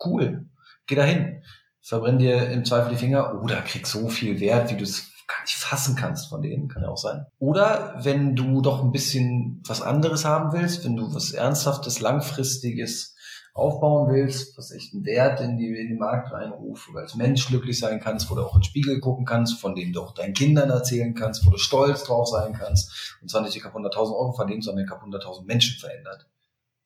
cool. 0.06 0.46
Geh 0.86 0.96
dahin. 0.96 1.44
Verbrenn 1.82 2.20
dir 2.20 2.50
im 2.52 2.64
Zweifel 2.64 2.92
die 2.92 2.96
Finger 2.96 3.44
oder 3.44 3.62
krieg 3.64 3.86
so 3.86 4.08
viel 4.08 4.40
Wert, 4.40 4.72
wie 4.72 4.78
du 4.78 4.84
es 4.84 5.12
gar 5.28 5.42
nicht 5.42 5.56
fassen 5.56 5.98
kannst 5.98 6.30
von 6.30 6.42
denen, 6.42 6.70
kann 6.70 6.84
ja 6.84 6.88
auch 6.88 6.96
sein. 6.96 7.26
Oder 7.38 7.96
wenn 8.02 8.34
du 8.34 8.62
doch 8.62 8.82
ein 8.82 8.94
bisschen 8.94 9.62
was 9.68 9.82
anderes 9.82 10.24
haben 10.24 10.58
willst, 10.58 10.86
wenn 10.86 10.96
du 10.96 11.14
was 11.14 11.34
Ernsthaftes, 11.34 12.00
Langfristiges 12.00 13.13
aufbauen 13.54 14.12
willst, 14.12 14.58
was 14.58 14.72
echt 14.72 14.94
einen 14.94 15.06
Wert 15.06 15.40
in 15.40 15.58
die, 15.58 15.68
in 15.68 15.90
den 15.90 16.00
Markt 16.00 16.32
reinruft, 16.32 16.90
wo 16.90 16.94
du 16.94 17.00
als 17.00 17.16
Mensch 17.16 17.48
glücklich 17.48 17.80
sein 17.80 18.00
kannst, 18.00 18.30
wo 18.30 18.36
du 18.36 18.42
auch 18.42 18.56
in 18.56 18.62
den 18.62 18.66
Spiegel 18.66 19.00
gucken 19.00 19.26
kannst, 19.26 19.60
von 19.60 19.76
dem 19.76 19.94
du 19.94 20.02
auch 20.02 20.14
deinen 20.14 20.34
Kindern 20.34 20.72
erzählen 20.72 21.14
kannst, 21.14 21.46
wo 21.46 21.52
du 21.52 21.58
stolz 21.58 22.04
drauf 22.04 22.28
sein 22.28 22.54
kannst 22.54 23.18
und 23.22 23.30
zwar 23.30 23.44
nicht 23.44 23.56
ich 23.56 23.64
habe 23.64 23.78
100.000 23.78 23.98
Euro 23.98 24.34
verdient, 24.34 24.64
sondern 24.64 24.86
ich 24.86 24.92
habe 24.92 25.06
100.000 25.06 25.46
Menschen 25.46 25.80
verändert, 25.80 26.28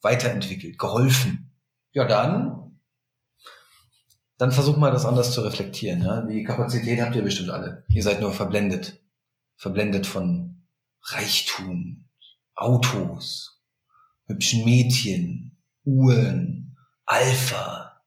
weiterentwickelt, 0.02 0.78
geholfen. 0.78 1.52
Ja, 1.94 2.06
dann, 2.06 2.80
dann 4.38 4.52
versuch 4.52 4.76
mal 4.76 4.92
das 4.92 5.06
anders 5.06 5.32
zu 5.32 5.42
reflektieren. 5.42 6.02
Ja? 6.02 6.22
Die 6.22 6.44
Kapazität 6.44 7.00
habt 7.00 7.16
ihr 7.16 7.24
bestimmt 7.24 7.50
alle. 7.50 7.86
Ihr 7.88 8.04
seid 8.04 8.20
nur 8.20 8.34
verblendet. 8.34 9.02
Verblendet 9.56 10.06
von 10.06 10.68
Reichtum, 11.02 12.10
Autos, 12.54 13.64
hübschen 14.26 14.66
Mädchen, 14.66 15.47
Uhren, 15.88 16.76
Alpha. 17.06 18.02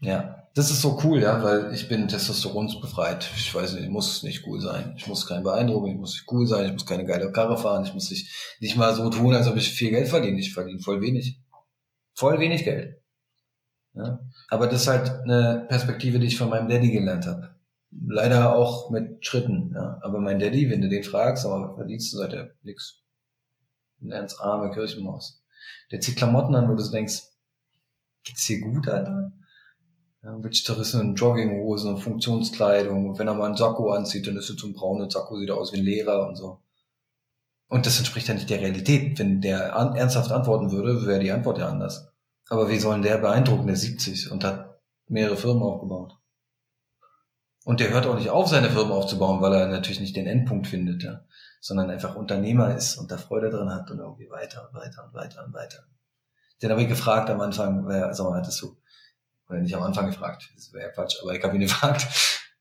Ja, 0.00 0.48
das 0.54 0.70
ist 0.70 0.80
so 0.80 0.98
cool, 1.04 1.20
ja, 1.20 1.42
weil 1.44 1.74
ich 1.74 1.88
bin 1.88 2.08
testosteronsbefreit. 2.08 3.28
Ich 3.36 3.54
weiß 3.54 3.74
nicht, 3.74 3.84
ich 3.84 3.90
muss 3.90 4.22
nicht 4.22 4.46
cool 4.46 4.62
sein. 4.62 4.94
Ich 4.96 5.06
muss 5.06 5.26
kein 5.26 5.42
beeindrucken, 5.42 5.88
ich 5.88 5.98
muss 5.98 6.14
nicht 6.14 6.32
cool 6.32 6.46
sein, 6.46 6.64
ich 6.64 6.72
muss 6.72 6.86
keine 6.86 7.04
geile 7.04 7.30
Karre 7.32 7.58
fahren, 7.58 7.84
ich 7.84 7.92
muss 7.92 8.08
nicht, 8.08 8.56
nicht 8.60 8.76
mal 8.76 8.94
so 8.94 9.10
tun, 9.10 9.34
als 9.34 9.46
ob 9.46 9.56
ich 9.56 9.68
viel 9.74 9.90
Geld 9.90 10.08
verdiene. 10.08 10.40
Ich 10.40 10.54
verdiene 10.54 10.80
voll 10.80 11.02
wenig. 11.02 11.38
Voll 12.14 12.40
wenig 12.40 12.64
Geld. 12.64 12.96
Ja? 13.92 14.20
Aber 14.48 14.68
das 14.68 14.82
ist 14.82 14.88
halt 14.88 15.10
eine 15.24 15.66
Perspektive, 15.68 16.18
die 16.18 16.28
ich 16.28 16.38
von 16.38 16.48
meinem 16.48 16.68
Daddy 16.68 16.90
gelernt 16.92 17.26
habe. 17.26 17.54
Leider 17.90 18.56
auch 18.56 18.88
mit 18.88 19.26
Schritten, 19.26 19.72
ja. 19.74 19.98
Aber 20.00 20.18
mein 20.18 20.38
Daddy, 20.38 20.70
wenn 20.70 20.80
du 20.80 20.88
den 20.88 21.04
fragst, 21.04 21.44
aber 21.44 21.74
verdienst 21.74 22.10
du 22.14 22.16
seit 22.16 22.32
er 22.32 22.52
nix. 22.62 23.02
Ein 24.00 24.08
ganz 24.08 24.40
arme 24.40 24.70
Kirchenmaus. 24.70 25.39
Der 25.90 26.00
zieht 26.00 26.16
Klamotten 26.16 26.54
an, 26.54 26.68
wo 26.68 26.74
du 26.74 26.90
denkst, 26.90 27.22
geht's 28.24 28.46
dir 28.46 28.60
gut, 28.60 28.88
Alter? 28.88 29.32
Ja, 30.22 30.32
du 30.32 30.98
in 31.00 31.14
Jogginghosen, 31.14 31.96
Funktionskleidung. 31.96 33.08
Und 33.08 33.18
wenn 33.18 33.26
er 33.26 33.34
mal 33.34 33.46
einen 33.46 33.56
Sakko 33.56 33.90
anzieht, 33.92 34.26
dann 34.26 34.36
ist 34.36 34.50
es 34.50 34.60
so 34.60 34.66
ein 34.66 34.74
brauner 34.74 35.10
Sakko, 35.10 35.38
sieht 35.38 35.50
aus 35.50 35.72
wie 35.72 35.78
ein 35.78 35.84
Lehrer 35.84 36.28
und 36.28 36.36
so. 36.36 36.60
Und 37.68 37.86
das 37.86 37.98
entspricht 37.98 38.28
ja 38.28 38.34
nicht 38.34 38.50
der 38.50 38.60
Realität. 38.60 39.18
Wenn 39.18 39.40
der 39.40 39.76
an, 39.76 39.96
ernsthaft 39.96 40.30
antworten 40.30 40.72
würde, 40.72 41.06
wäre 41.06 41.20
die 41.20 41.32
Antwort 41.32 41.58
ja 41.58 41.68
anders. 41.68 42.12
Aber 42.48 42.68
wie 42.68 42.78
soll 42.78 43.00
der 43.02 43.18
beeindrucken? 43.18 43.66
Der 43.66 43.76
70 43.76 44.30
und 44.30 44.44
hat 44.44 44.80
mehrere 45.06 45.36
Firmen 45.36 45.62
aufgebaut. 45.62 46.16
Und 47.64 47.80
der 47.80 47.90
hört 47.90 48.06
auch 48.06 48.16
nicht 48.16 48.30
auf, 48.30 48.48
seine 48.48 48.70
Firma 48.70 48.94
aufzubauen, 48.94 49.40
weil 49.40 49.52
er 49.52 49.68
natürlich 49.68 50.00
nicht 50.00 50.16
den 50.16 50.26
Endpunkt 50.26 50.66
findet. 50.66 51.02
Ja 51.02 51.24
sondern 51.60 51.90
einfach 51.90 52.16
Unternehmer 52.16 52.74
ist 52.74 52.96
und 52.96 53.10
da 53.10 53.18
Freude 53.18 53.50
drin 53.50 53.70
hat 53.70 53.90
und 53.90 53.98
irgendwie 53.98 54.28
weiter 54.30 54.68
und 54.68 54.74
weiter 54.74 55.04
und 55.04 55.14
weiter 55.14 55.44
und 55.44 55.52
weiter. 55.52 55.84
Den 56.62 56.70
habe 56.70 56.82
ich 56.82 56.88
gefragt 56.88 57.30
am 57.30 57.40
Anfang, 57.40 57.86
wer, 57.86 58.08
mal, 58.08 58.38
hattest 58.38 58.60
du, 58.62 58.76
oder 59.48 59.60
nicht 59.60 59.74
am 59.74 59.82
Anfang 59.82 60.06
gefragt, 60.06 60.50
das 60.54 60.72
wäre 60.72 60.88
ja 60.88 60.92
Quatsch, 60.92 61.16
aber 61.22 61.34
ich 61.34 61.42
habe 61.44 61.54
ihn 61.54 61.60
gefragt, 61.68 62.06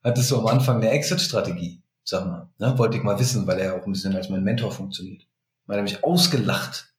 hattest 0.04 0.32
du 0.32 0.40
am 0.40 0.48
Anfang 0.48 0.78
eine 0.78 0.90
Exit-Strategie? 0.92 1.84
Sag 2.04 2.26
mal, 2.26 2.50
ne? 2.58 2.78
wollte 2.78 2.98
ich 2.98 3.04
mal 3.04 3.20
wissen, 3.20 3.46
weil 3.46 3.60
er 3.60 3.76
auch 3.76 3.86
ein 3.86 3.92
bisschen 3.92 4.16
als 4.16 4.30
mein 4.30 4.44
Mentor 4.44 4.72
funktioniert. 4.72 5.28
Weil 5.68 5.78
er 5.78 5.84
mich 5.84 6.04
ausgelacht. 6.04 6.92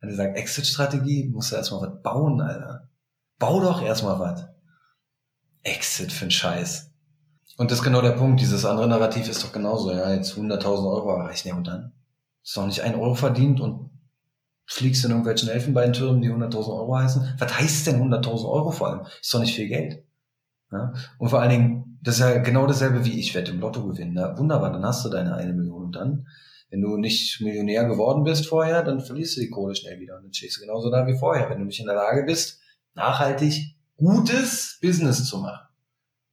Hat 0.00 0.08
gesagt, 0.08 0.38
Exit-Strategie, 0.38 1.28
musst 1.28 1.52
du 1.52 1.56
erstmal 1.56 1.82
was 1.82 2.02
bauen, 2.02 2.40
Alter. 2.40 2.88
Bau 3.38 3.60
doch 3.60 3.82
erstmal 3.82 4.18
was. 4.18 4.46
Exit 5.62 6.12
für 6.12 6.22
einen 6.22 6.30
Scheiß. 6.30 6.93
Und 7.56 7.70
das 7.70 7.78
ist 7.78 7.84
genau 7.84 8.02
der 8.02 8.12
Punkt. 8.12 8.40
Dieses 8.40 8.64
andere 8.64 8.88
Narrativ 8.88 9.28
ist 9.28 9.44
doch 9.44 9.52
genauso. 9.52 9.92
Ja, 9.92 10.12
jetzt 10.12 10.36
100.000 10.36 10.90
Euro 10.90 11.10
erreichen. 11.16 11.48
Ja, 11.48 11.54
und 11.54 11.66
dann? 11.66 11.92
Ist 12.42 12.56
doch 12.56 12.66
nicht 12.66 12.82
ein 12.82 12.94
Euro 12.96 13.14
verdient 13.14 13.60
und 13.60 13.90
fliegst 14.66 15.04
in 15.04 15.10
irgendwelchen 15.10 15.48
Elfenbeintürmen, 15.48 16.20
die 16.20 16.30
100.000 16.30 16.56
Euro 16.68 16.96
heißen. 16.96 17.34
Was 17.38 17.58
heißt 17.58 17.86
denn 17.86 18.02
100.000 18.02 18.48
Euro 18.48 18.70
vor 18.70 18.88
allem? 18.88 19.06
Ist 19.20 19.32
doch 19.32 19.40
nicht 19.40 19.54
viel 19.54 19.68
Geld. 19.68 20.02
Ja? 20.72 20.92
Und 21.18 21.28
vor 21.28 21.40
allen 21.40 21.50
Dingen, 21.50 21.98
das 22.02 22.16
ist 22.16 22.20
ja 22.20 22.38
genau 22.38 22.66
dasselbe 22.66 23.04
wie 23.04 23.18
ich 23.18 23.34
werde 23.34 23.52
im 23.52 23.60
Lotto 23.60 23.86
gewinnen. 23.86 24.16
Ja, 24.16 24.36
wunderbar, 24.36 24.72
dann 24.72 24.84
hast 24.84 25.04
du 25.04 25.08
deine 25.08 25.34
eine 25.34 25.52
Million. 25.52 25.84
Und 25.84 25.96
dann, 25.96 26.26
wenn 26.70 26.82
du 26.82 26.96
nicht 26.96 27.40
Millionär 27.40 27.84
geworden 27.84 28.24
bist 28.24 28.46
vorher, 28.46 28.82
dann 28.82 29.00
verlierst 29.00 29.36
du 29.36 29.40
die 29.40 29.50
Kohle 29.50 29.74
schnell 29.74 30.00
wieder. 30.00 30.16
Und 30.16 30.24
dann 30.24 30.34
stehst 30.34 30.56
du 30.56 30.60
genauso 30.62 30.90
da 30.90 31.06
wie 31.06 31.16
vorher. 31.16 31.48
Wenn 31.50 31.58
du 31.58 31.64
nicht 31.64 31.80
in 31.80 31.86
der 31.86 31.94
Lage 31.94 32.24
bist, 32.24 32.60
nachhaltig 32.94 33.76
gutes 33.96 34.78
Business 34.82 35.24
zu 35.24 35.38
machen 35.38 35.68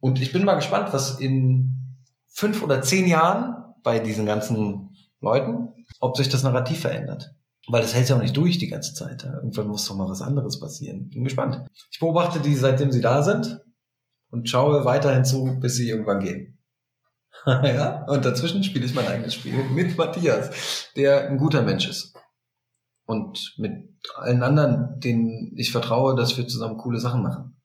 und 0.02 0.22
ich 0.22 0.34
bin 0.34 0.44
mal 0.44 0.56
gespannt, 0.56 0.92
was 0.92 1.20
in 1.20 1.98
fünf 2.28 2.62
oder 2.64 2.82
zehn 2.82 3.08
Jahren 3.08 3.56
bei 3.84 4.00
diesen 4.00 4.26
ganzen 4.26 4.96
Leuten, 5.22 5.70
ob 6.00 6.18
sich 6.18 6.28
das 6.28 6.44
Narrativ 6.44 6.82
verändert. 6.82 7.36
Weil 7.68 7.84
das 7.84 7.94
hält 7.94 8.10
ja 8.10 8.16
auch 8.16 8.22
nicht 8.22 8.36
durch 8.36 8.58
die 8.58 8.68
ganze 8.68 8.96
Zeit. 8.96 9.24
Irgendwann 9.24 9.68
muss 9.68 9.88
doch 9.88 9.96
mal 9.96 10.10
was 10.10 10.24
anderes 10.24 10.60
passieren. 10.60 11.10
Bin 11.10 11.24
gespannt. 11.24 11.62
Ich 11.92 12.00
beobachte 12.00 12.40
die, 12.40 12.56
seitdem 12.56 12.92
sie 12.92 13.02
da 13.02 13.22
sind 13.22 13.62
und 14.32 14.50
schaue 14.50 14.84
weiterhin 14.84 15.24
zu, 15.24 15.60
bis 15.60 15.76
sie 15.76 15.90
irgendwann 15.90 16.20
gehen. 16.20 16.58
ja? 17.46 18.04
Und 18.06 18.26
dazwischen 18.26 18.64
spiele 18.64 18.86
ich 18.86 18.96
mein 18.96 19.08
eigenes 19.08 19.36
Spiel 19.36 19.64
mit 19.70 19.98
Matthias, 19.98 20.90
der 20.96 21.30
ein 21.30 21.38
guter 21.38 21.62
Mensch 21.62 21.88
ist. 21.88 22.16
Und 23.06 23.54
mit 23.58 23.74
allen 24.16 24.42
anderen, 24.42 25.00
denen 25.00 25.54
ich 25.56 25.72
vertraue, 25.72 26.16
dass 26.16 26.38
wir 26.38 26.48
zusammen 26.48 26.78
coole 26.78 27.00
Sachen 27.00 27.22
machen. 27.22 27.61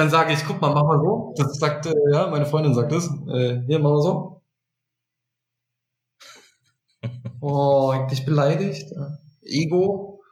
Dann 0.00 0.08
sage 0.08 0.32
ich, 0.32 0.46
guck 0.46 0.62
mal, 0.62 0.72
mach 0.72 0.84
mal 0.84 0.98
so. 0.98 1.34
Das 1.36 1.58
sagt, 1.58 1.84
äh, 1.84 1.92
ja, 2.10 2.28
meine 2.28 2.46
Freundin 2.46 2.72
sagt 2.72 2.90
das. 2.90 3.04
Äh, 3.28 3.60
hier, 3.66 3.78
mach 3.80 3.90
mal 3.90 4.00
so. 4.00 4.42
Oh, 7.42 8.06
dich 8.10 8.24
beleidigt. 8.24 8.90
Ego. 9.42 10.22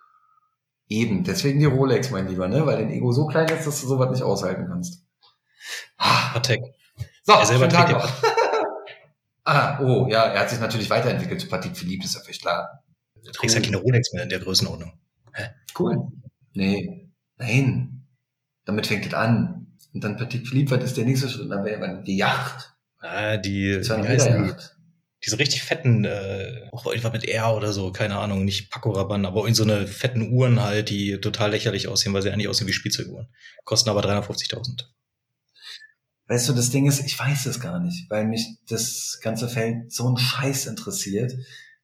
Eben, 0.89 1.23
deswegen 1.23 1.59
die 1.59 1.67
Rolex, 1.67 2.11
mein 2.11 2.29
Lieber, 2.29 2.49
ne? 2.49 2.65
Weil 2.65 2.79
dein 2.79 2.91
Ego 2.91 3.13
so 3.13 3.27
klein 3.27 3.47
ist, 3.51 3.67
dass 3.67 3.83
du 3.83 3.89
sowas 3.89 4.11
nicht 4.11 4.23
aushalten 4.23 4.67
kannst. 4.69 5.05
Patek. 5.99 6.63
So, 7.25 7.35
er 7.35 7.45
selber 7.45 7.69
Tag 7.69 7.91
noch. 7.91 8.09
ah, 9.45 9.81
oh, 9.81 10.07
ja, 10.09 10.25
er 10.25 10.41
hat 10.41 10.49
sich 10.49 10.61
natürlich 10.61 10.89
weiterentwickelt 10.89 11.43
zu 11.43 11.49
Patek 11.49 11.77
Philippe, 11.77 12.07
ist 12.07 12.15
ja 12.15 12.23
völlig 12.23 12.41
klar. 12.41 12.85
Du 13.23 13.33
trägst 13.33 13.55
ja 13.55 13.61
keine 13.61 13.77
Rolex 13.77 14.15
mehr 14.15 14.23
in 14.23 14.31
der 14.31 14.41
Größenordnung. 14.41 14.99
Hä? 15.35 15.51
Cool. 15.79 16.09
Nee, 16.55 17.11
nein. 17.37 17.98
Damit 18.69 18.87
fängt 18.87 19.07
es 19.07 19.15
an. 19.15 19.67
Und 19.95 20.05
dann 20.05 20.19
Petit 20.19 20.47
Philippe, 20.47 20.77
was 20.77 20.85
ist 20.85 20.97
der 20.99 21.07
nächste 21.07 21.27
Schritt? 21.31 21.51
Dann 21.51 21.65
wäre 21.65 22.03
die 22.07 22.19
Yacht. 22.19 22.75
Ah, 22.99 23.39
die, 23.39 23.81
die, 23.81 24.17
die 24.17 24.53
diese 25.25 25.39
richtig 25.39 25.63
fetten, 25.63 26.05
äh, 26.05 26.69
auch 26.71 26.85
irgendwas 26.85 27.13
mit 27.13 27.25
R 27.25 27.57
oder 27.57 27.73
so, 27.73 27.91
keine 27.93 28.19
Ahnung, 28.19 28.45
nicht 28.45 28.71
Paco 28.71 28.91
Rabanne, 28.91 29.27
aber 29.27 29.49
in 29.49 29.55
so 29.55 29.63
eine 29.63 29.87
fetten 29.87 30.31
Uhren 30.31 30.61
halt, 30.61 30.91
die 30.91 31.19
total 31.19 31.51
lächerlich 31.53 31.89
aussehen, 31.89 32.13
weil 32.13 32.21
sie 32.21 32.31
eigentlich 32.31 32.49
aussehen 32.49 32.69
wie 32.69 32.75
Spielzeuguhren. 32.75 33.29
Kosten 33.65 33.89
aber 33.89 34.03
350.000. 34.05 34.85
Weißt 36.27 36.49
du, 36.51 36.53
das 36.53 36.69
Ding 36.69 36.87
ist, 36.87 37.01
ich 37.01 37.19
weiß 37.19 37.47
es 37.47 37.61
gar 37.61 37.81
nicht, 37.81 38.11
weil 38.11 38.27
mich 38.27 38.47
das 38.69 39.19
ganze 39.23 39.49
Feld 39.49 39.91
so 39.91 40.11
ein 40.11 40.19
Scheiß 40.19 40.67
interessiert, 40.67 41.33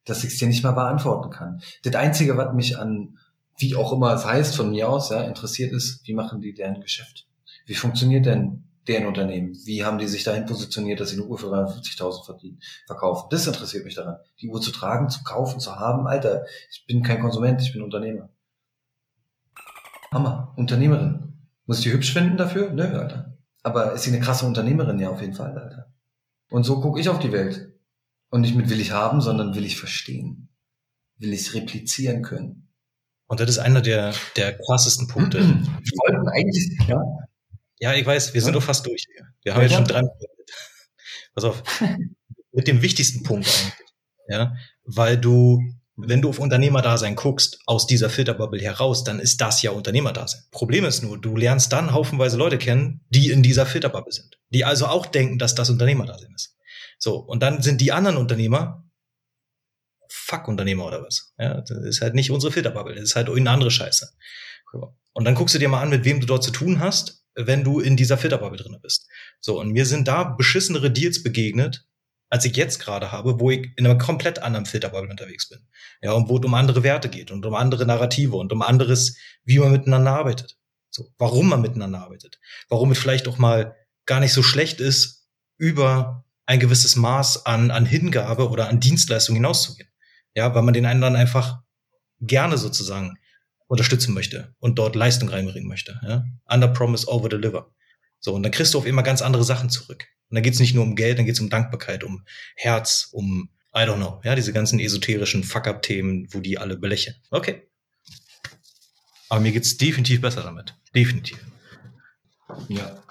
dass 0.05 0.23
ich 0.23 0.33
es 0.33 0.39
dir 0.39 0.47
nicht 0.47 0.63
mal 0.63 0.73
beantworten 0.73 1.31
kann. 1.31 1.61
Das 1.81 1.95
Einzige, 1.95 2.37
was 2.37 2.53
mich 2.53 2.77
an, 2.77 3.17
wie 3.57 3.75
auch 3.75 3.93
immer 3.93 4.13
es 4.13 4.25
heißt, 4.25 4.55
von 4.55 4.71
mir 4.71 4.89
aus, 4.89 5.09
ja, 5.09 5.23
interessiert 5.23 5.71
ist, 5.71 6.05
wie 6.05 6.13
machen 6.13 6.41
die 6.41 6.53
deren 6.53 6.81
Geschäft? 6.81 7.27
Wie 7.65 7.75
funktioniert 7.75 8.25
denn 8.25 8.63
deren 8.87 9.07
Unternehmen? 9.07 9.55
Wie 9.65 9.83
haben 9.83 9.97
die 9.97 10.07
sich 10.07 10.23
dahin 10.23 10.45
positioniert, 10.45 10.99
dass 10.99 11.09
sie 11.09 11.15
eine 11.15 11.25
Uhr 11.25 11.37
für 11.37 11.47
350.000 11.47 12.25
verdienen, 12.25 12.59
verkaufen? 12.85 13.27
Das 13.31 13.47
interessiert 13.47 13.85
mich 13.85 13.95
daran. 13.95 14.17
Die 14.41 14.49
Uhr 14.49 14.61
zu 14.61 14.71
tragen, 14.71 15.09
zu 15.09 15.23
kaufen, 15.23 15.59
zu 15.59 15.75
haben. 15.75 16.05
Alter, 16.07 16.45
ich 16.69 16.85
bin 16.85 17.01
kein 17.01 17.21
Konsument, 17.21 17.61
ich 17.61 17.73
bin 17.73 17.81
Unternehmer. 17.81 18.29
Hammer. 20.11 20.53
Unternehmerin. 20.55 21.33
Muss 21.65 21.79
ich 21.79 21.85
die 21.85 21.93
hübsch 21.93 22.13
finden 22.13 22.37
dafür? 22.37 22.71
Nö, 22.71 22.83
Alter. 22.83 23.37
Aber 23.63 23.93
ist 23.93 24.03
sie 24.03 24.11
eine 24.11 24.19
krasse 24.19 24.45
Unternehmerin? 24.45 24.99
Ja, 24.99 25.09
auf 25.09 25.21
jeden 25.21 25.33
Fall, 25.33 25.57
Alter. 25.57 25.91
Und 26.49 26.63
so 26.63 26.79
gucke 26.79 26.99
ich 26.99 27.09
auf 27.09 27.19
die 27.19 27.31
Welt. 27.31 27.73
Und 28.29 28.41
nicht 28.41 28.55
mit 28.55 28.69
will 28.69 28.79
ich 28.79 28.91
haben, 28.91 29.21
sondern 29.21 29.55
will 29.55 29.65
ich 29.65 29.77
verstehen. 29.77 30.49
Will 31.17 31.33
ich 31.33 31.53
replizieren 31.53 32.21
können. 32.21 32.64
Und 33.27 33.39
das 33.39 33.49
ist 33.49 33.59
einer 33.59 33.81
der, 33.81 34.13
der 34.35 34.57
krassesten 34.57 35.07
Punkte. 35.07 35.39
Wir 35.39 35.91
wollten 35.97 36.27
eigentlich, 36.29 36.69
ja. 36.87 37.01
Ja, 37.79 37.93
ich 37.93 38.05
weiß, 38.05 38.33
wir 38.33 38.41
sind 38.41 38.53
doch 38.53 38.63
fast 38.63 38.85
durch 38.85 39.05
hier. 39.11 39.27
Wir 39.43 39.53
haben 39.53 39.61
ja, 39.61 39.67
jetzt 39.67 39.75
schon 39.75 39.85
drei 39.85 40.01
Minuten. 40.01 40.25
Pass 41.33 41.43
auf. 41.43 41.63
mit 42.51 42.67
dem 42.67 42.81
wichtigsten 42.81 43.23
Punkt 43.23 43.47
eigentlich. 43.47 43.89
Ja, 44.27 44.55
weil 44.85 45.17
du 45.17 45.61
wenn 45.97 46.21
du 46.21 46.29
auf 46.29 46.39
Unternehmerdasein 46.39 47.15
guckst, 47.15 47.59
aus 47.65 47.87
dieser 47.87 48.09
Filterbubble 48.09 48.61
heraus, 48.61 49.03
dann 49.03 49.19
ist 49.19 49.39
das 49.39 49.61
ja 49.61 49.71
Unternehmerdasein. 49.71 50.41
Problem 50.51 50.83
ist 50.83 51.03
nur, 51.03 51.19
du 51.19 51.35
lernst 51.35 51.71
dann 51.71 51.93
haufenweise 51.93 52.37
Leute 52.37 52.57
kennen, 52.57 53.01
die 53.09 53.29
in 53.29 53.43
dieser 53.43 53.65
Filterbubble 53.65 54.11
sind. 54.11 54.37
Die 54.49 54.65
also 54.65 54.87
auch 54.87 55.05
denken, 55.05 55.39
dass 55.39 55.55
das 55.55 55.69
Unternehmerdasein 55.69 56.33
ist. 56.35 56.57
So. 56.99 57.15
Und 57.17 57.43
dann 57.43 57.61
sind 57.61 57.79
die 57.81 57.91
anderen 57.91 58.17
Unternehmer 58.17 58.84
Fuck-Unternehmer 60.09 60.85
oder 60.85 61.03
was. 61.03 61.33
Ja, 61.37 61.61
das 61.61 61.77
ist 61.83 62.01
halt 62.01 62.15
nicht 62.15 62.31
unsere 62.31 62.51
Filterbubble. 62.51 62.95
Das 62.95 63.03
ist 63.03 63.15
halt 63.15 63.29
eine 63.29 63.49
andere 63.49 63.71
Scheiße. 63.71 64.09
Und 65.13 65.25
dann 65.25 65.35
guckst 65.35 65.55
du 65.55 65.59
dir 65.59 65.69
mal 65.69 65.81
an, 65.81 65.89
mit 65.89 66.03
wem 66.03 66.19
du 66.19 66.25
dort 66.25 66.43
zu 66.43 66.51
tun 66.51 66.79
hast, 66.79 67.23
wenn 67.35 67.63
du 67.63 67.79
in 67.79 67.97
dieser 67.97 68.17
Filterbubble 68.17 68.57
drinne 68.57 68.79
bist. 68.79 69.07
So. 69.39 69.59
Und 69.59 69.71
mir 69.71 69.85
sind 69.85 70.07
da 70.07 70.23
beschissenere 70.23 70.91
Deals 70.91 71.23
begegnet, 71.23 71.85
als 72.29 72.45
ich 72.45 72.55
jetzt 72.55 72.79
gerade 72.79 73.11
habe, 73.11 73.39
wo 73.39 73.51
ich 73.51 73.69
in 73.77 73.85
einem 73.85 73.99
komplett 73.99 74.39
anderen 74.39 74.65
Filterbubble 74.65 75.09
unterwegs 75.09 75.47
bin. 75.47 75.59
Ja, 76.01 76.13
und 76.13 76.27
wo 76.27 76.37
es 76.37 76.45
um 76.45 76.53
andere 76.53 76.83
Werte 76.83 77.09
geht 77.09 77.31
und 77.31 77.45
um 77.45 77.53
andere 77.55 77.85
Narrative 77.85 78.35
und 78.35 78.51
um 78.51 78.61
anderes, 78.61 79.17
wie 79.43 79.59
man 79.59 79.71
miteinander 79.71 80.11
arbeitet. 80.11 80.57
So, 80.89 81.09
warum 81.17 81.49
man 81.49 81.61
miteinander 81.61 81.99
arbeitet. 81.99 82.39
Warum 82.67 82.91
es 82.91 82.99
vielleicht 82.99 83.27
auch 83.27 83.37
mal 83.37 83.75
gar 84.05 84.19
nicht 84.19 84.33
so 84.33 84.43
schlecht 84.43 84.79
ist, 84.79 85.27
über 85.57 86.25
ein 86.45 86.59
gewisses 86.59 86.95
Maß 86.95 87.45
an, 87.45 87.71
an 87.71 87.85
Hingabe 87.85 88.49
oder 88.49 88.69
an 88.69 88.79
Dienstleistung 88.79 89.35
hinauszugehen. 89.35 89.89
Ja, 90.35 90.53
weil 90.53 90.63
man 90.63 90.73
den 90.73 90.85
anderen 90.85 91.15
einfach 91.15 91.61
gerne 92.19 92.57
sozusagen 92.57 93.17
unterstützen 93.67 94.13
möchte 94.13 94.53
und 94.59 94.77
dort 94.77 94.95
Leistung 94.95 95.29
reinbringen 95.29 95.67
möchte. 95.67 95.99
Ja? 96.03 96.25
Under 96.45 96.67
promise, 96.67 97.07
over 97.07 97.29
deliver. 97.29 97.73
So, 98.19 98.33
und 98.33 98.43
dann 98.43 98.51
kriegst 98.51 98.73
du 98.73 98.77
auf 98.77 98.85
immer 98.85 99.03
ganz 99.03 99.21
andere 99.21 99.43
Sachen 99.43 99.69
zurück. 99.69 100.07
Und 100.29 100.35
dann 100.35 100.43
geht's 100.43 100.59
nicht 100.59 100.73
nur 100.73 100.83
um 100.83 100.95
Geld, 100.95 101.17
dann 101.17 101.25
geht's 101.25 101.39
um 101.39 101.49
Dankbarkeit, 101.49 102.03
um 102.03 102.23
Herz, 102.55 103.09
um, 103.11 103.49
I 103.73 103.79
don't 103.79 103.97
know, 103.97 104.21
ja, 104.23 104.35
diese 104.35 104.53
ganzen 104.53 104.79
esoterischen 104.79 105.43
Fuck-up-Themen, 105.43 106.27
wo 106.31 106.39
die 106.39 106.57
alle 106.57 106.77
belächeln. 106.77 107.15
Okay. 107.29 107.69
Aber 109.29 109.41
mir 109.41 109.51
geht's 109.51 109.77
definitiv 109.77 110.21
besser 110.21 110.43
damit. 110.43 110.75
Definitiv. 110.93 111.43
Ja. 112.67 113.03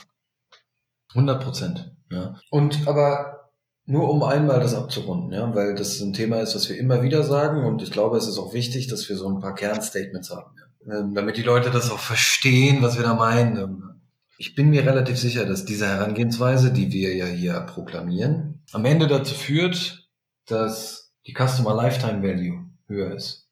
100 1.10 1.42
Prozent. 1.42 1.92
Ja. 2.10 2.40
Und 2.50 2.86
aber 2.86 3.43
nur 3.86 4.10
um 4.10 4.22
einmal 4.22 4.60
das 4.60 4.74
abzurunden, 4.74 5.32
ja, 5.32 5.54
weil 5.54 5.74
das 5.74 6.00
ein 6.00 6.12
Thema 6.12 6.40
ist, 6.40 6.54
was 6.54 6.68
wir 6.68 6.78
immer 6.78 7.02
wieder 7.02 7.22
sagen 7.22 7.64
und 7.64 7.82
ich 7.82 7.90
glaube, 7.90 8.16
es 8.16 8.26
ist 8.26 8.38
auch 8.38 8.54
wichtig, 8.54 8.86
dass 8.88 9.08
wir 9.08 9.16
so 9.16 9.28
ein 9.28 9.40
paar 9.40 9.54
Kernstatements 9.54 10.30
haben, 10.30 10.54
ja. 10.56 10.64
Ähm, 10.86 11.14
damit 11.14 11.36
die 11.36 11.42
Leute 11.42 11.70
das 11.70 11.90
auch 11.90 11.98
verstehen, 11.98 12.82
was 12.82 12.96
wir 12.96 13.04
da 13.04 13.14
meinen. 13.14 14.00
Ich 14.36 14.54
bin 14.54 14.70
mir 14.70 14.84
relativ 14.84 15.18
sicher, 15.18 15.46
dass 15.46 15.64
diese 15.64 15.86
Herangehensweise, 15.86 16.72
die 16.72 16.92
wir 16.92 17.14
ja 17.14 17.26
hier 17.26 17.58
proklamieren, 17.60 18.62
am 18.72 18.84
Ende 18.84 19.06
dazu 19.06 19.34
führt, 19.34 20.08
dass 20.46 21.14
die 21.26 21.34
Customer 21.34 21.74
Lifetime 21.74 22.22
Value 22.22 22.66
höher 22.86 23.14
ist 23.14 23.48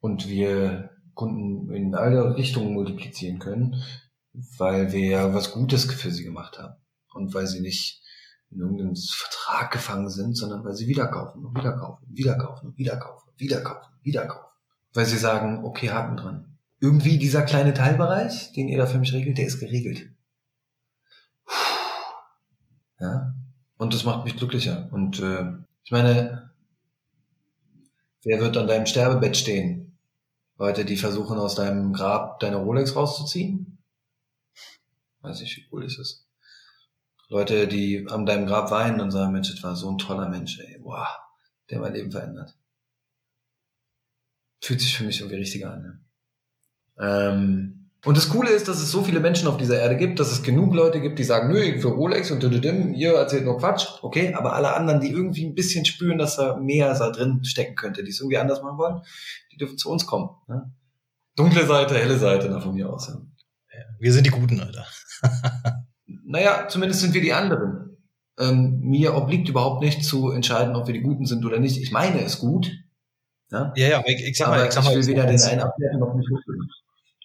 und 0.00 0.28
wir 0.28 0.90
Kunden 1.14 1.72
in 1.72 1.94
alle 1.94 2.36
Richtungen 2.36 2.74
multiplizieren 2.74 3.38
können, 3.38 3.82
weil 4.58 4.92
wir 4.92 5.06
ja 5.06 5.34
was 5.34 5.52
Gutes 5.52 5.84
für 5.84 6.10
sie 6.10 6.24
gemacht 6.24 6.58
haben 6.58 6.74
und 7.14 7.32
weil 7.32 7.46
sie 7.46 7.60
nicht 7.60 8.02
in 8.54 8.60
irgendeinem 8.60 8.96
Vertrag 8.96 9.72
gefangen 9.72 10.08
sind, 10.08 10.36
sondern 10.36 10.64
weil 10.64 10.74
sie 10.74 10.86
wieder 10.86 11.08
kaufen 11.08 11.44
und 11.44 11.56
wieder 11.56 11.72
kaufen, 11.72 12.06
wieder 12.08 12.38
kaufen, 12.38 12.72
wieder 12.76 12.96
kaufen, 12.96 13.30
wieder 13.36 13.60
kaufen, 13.60 13.92
wieder 14.02 14.26
kaufen. 14.26 14.52
Weil 14.92 15.06
sie 15.06 15.18
sagen, 15.18 15.64
okay, 15.64 15.90
Haken 15.90 16.16
dran 16.16 16.54
irgendwie 16.84 17.16
dieser 17.16 17.42
kleine 17.42 17.72
Teilbereich, 17.72 18.52
den 18.52 18.68
ihr 18.68 18.76
da 18.76 18.84
für 18.84 18.98
mich 18.98 19.14
regelt, 19.14 19.38
der 19.38 19.46
ist 19.46 19.58
geregelt. 19.58 20.10
Ja. 23.00 23.34
Und 23.78 23.94
das 23.94 24.04
macht 24.04 24.24
mich 24.24 24.36
glücklicher. 24.36 24.88
Und 24.92 25.18
äh, 25.18 25.46
ich 25.82 25.90
meine, 25.90 26.50
wer 28.22 28.38
wird 28.38 28.58
an 28.58 28.66
deinem 28.66 28.84
Sterbebett 28.84 29.36
stehen? 29.36 29.98
Leute, 30.58 30.84
die 30.84 30.98
versuchen 30.98 31.38
aus 31.38 31.54
deinem 31.54 31.94
Grab 31.94 32.38
deine 32.40 32.56
Rolex 32.56 32.94
rauszuziehen? 32.94 33.78
Weiß 35.22 35.40
nicht, 35.40 35.56
wie 35.56 35.66
cool 35.72 35.84
ist 35.84 35.98
es. 35.98 36.23
Leute, 37.34 37.66
die 37.66 38.06
an 38.08 38.26
deinem 38.26 38.46
Grab 38.46 38.70
weinen 38.70 39.00
und 39.00 39.10
sagen, 39.10 39.32
Mensch, 39.32 39.50
das 39.50 39.62
war 39.64 39.74
so 39.74 39.90
ein 39.90 39.98
toller 39.98 40.28
Mensch, 40.28 40.60
ey, 40.60 40.78
wow, 40.84 41.08
der 41.68 41.80
mein 41.80 41.92
Leben 41.92 42.12
verändert. 42.12 42.56
Fühlt 44.62 44.80
sich 44.80 44.96
für 44.96 45.02
mich 45.02 45.18
irgendwie 45.18 45.38
richtiger 45.38 45.72
an. 45.72 45.82
Ne? 45.82 46.00
Ähm, 47.00 47.90
und 48.04 48.16
das 48.16 48.28
Coole 48.28 48.50
ist, 48.50 48.68
dass 48.68 48.78
es 48.78 48.92
so 48.92 49.02
viele 49.02 49.18
Menschen 49.18 49.48
auf 49.48 49.56
dieser 49.56 49.80
Erde 49.80 49.96
gibt, 49.96 50.20
dass 50.20 50.30
es 50.30 50.44
genug 50.44 50.74
Leute 50.74 51.00
gibt, 51.00 51.18
die 51.18 51.24
sagen, 51.24 51.52
nö, 51.52 51.80
für 51.80 51.88
Rolex 51.88 52.30
und 52.30 52.40
düdüdüm, 52.40 52.94
ihr 52.94 53.14
erzählt 53.14 53.44
nur 53.44 53.58
Quatsch, 53.58 53.86
okay, 54.02 54.32
aber 54.34 54.52
alle 54.52 54.76
anderen, 54.76 55.00
die 55.00 55.10
irgendwie 55.10 55.44
ein 55.44 55.56
bisschen 55.56 55.84
spüren, 55.84 56.18
dass 56.18 56.36
da 56.36 56.56
mehr 56.56 56.96
da 56.96 57.10
drin 57.10 57.42
stecken 57.44 57.74
könnte, 57.74 58.04
die 58.04 58.10
es 58.10 58.20
irgendwie 58.20 58.38
anders 58.38 58.62
machen 58.62 58.78
wollen, 58.78 59.02
die 59.50 59.56
dürfen 59.56 59.76
zu 59.76 59.90
uns 59.90 60.06
kommen. 60.06 60.30
Ne? 60.46 60.72
Dunkle 61.34 61.66
Seite, 61.66 61.98
helle 61.98 62.16
Seite, 62.16 62.48
na, 62.48 62.60
von 62.60 62.74
mir 62.74 62.88
aus. 62.88 63.08
Ja. 63.08 63.80
Wir 63.98 64.12
sind 64.12 64.24
die 64.24 64.30
Guten, 64.30 64.60
Alter. 64.60 64.86
naja, 66.06 66.68
zumindest 66.68 67.00
sind 67.00 67.14
wir 67.14 67.20
die 67.20 67.32
anderen. 67.32 67.98
Ähm, 68.38 68.80
mir 68.80 69.14
obliegt 69.14 69.48
überhaupt 69.48 69.82
nicht 69.82 70.04
zu 70.04 70.30
entscheiden, 70.30 70.74
ob 70.74 70.86
wir 70.86 70.94
die 70.94 71.02
Guten 71.02 71.24
sind 71.24 71.44
oder 71.44 71.60
nicht. 71.60 71.80
Ich 71.80 71.92
meine 71.92 72.20
es 72.22 72.40
gut, 72.40 72.72
ja, 73.50 73.72
ja, 73.76 73.88
ja 73.88 74.02
ich, 74.06 74.24
ich 74.24 74.36
sag 74.36 74.48
mal, 74.48 74.58
aber 74.58 74.68
ich, 74.68 74.72
sag 74.72 74.84
mal, 74.84 74.94
will 74.94 75.06
weder 75.06 75.26
den 75.26 75.40
einen 75.40 75.60
abwerten 75.60 76.00
noch 76.00 76.14
nicht 76.14 76.28
hochbringen. 76.30 76.68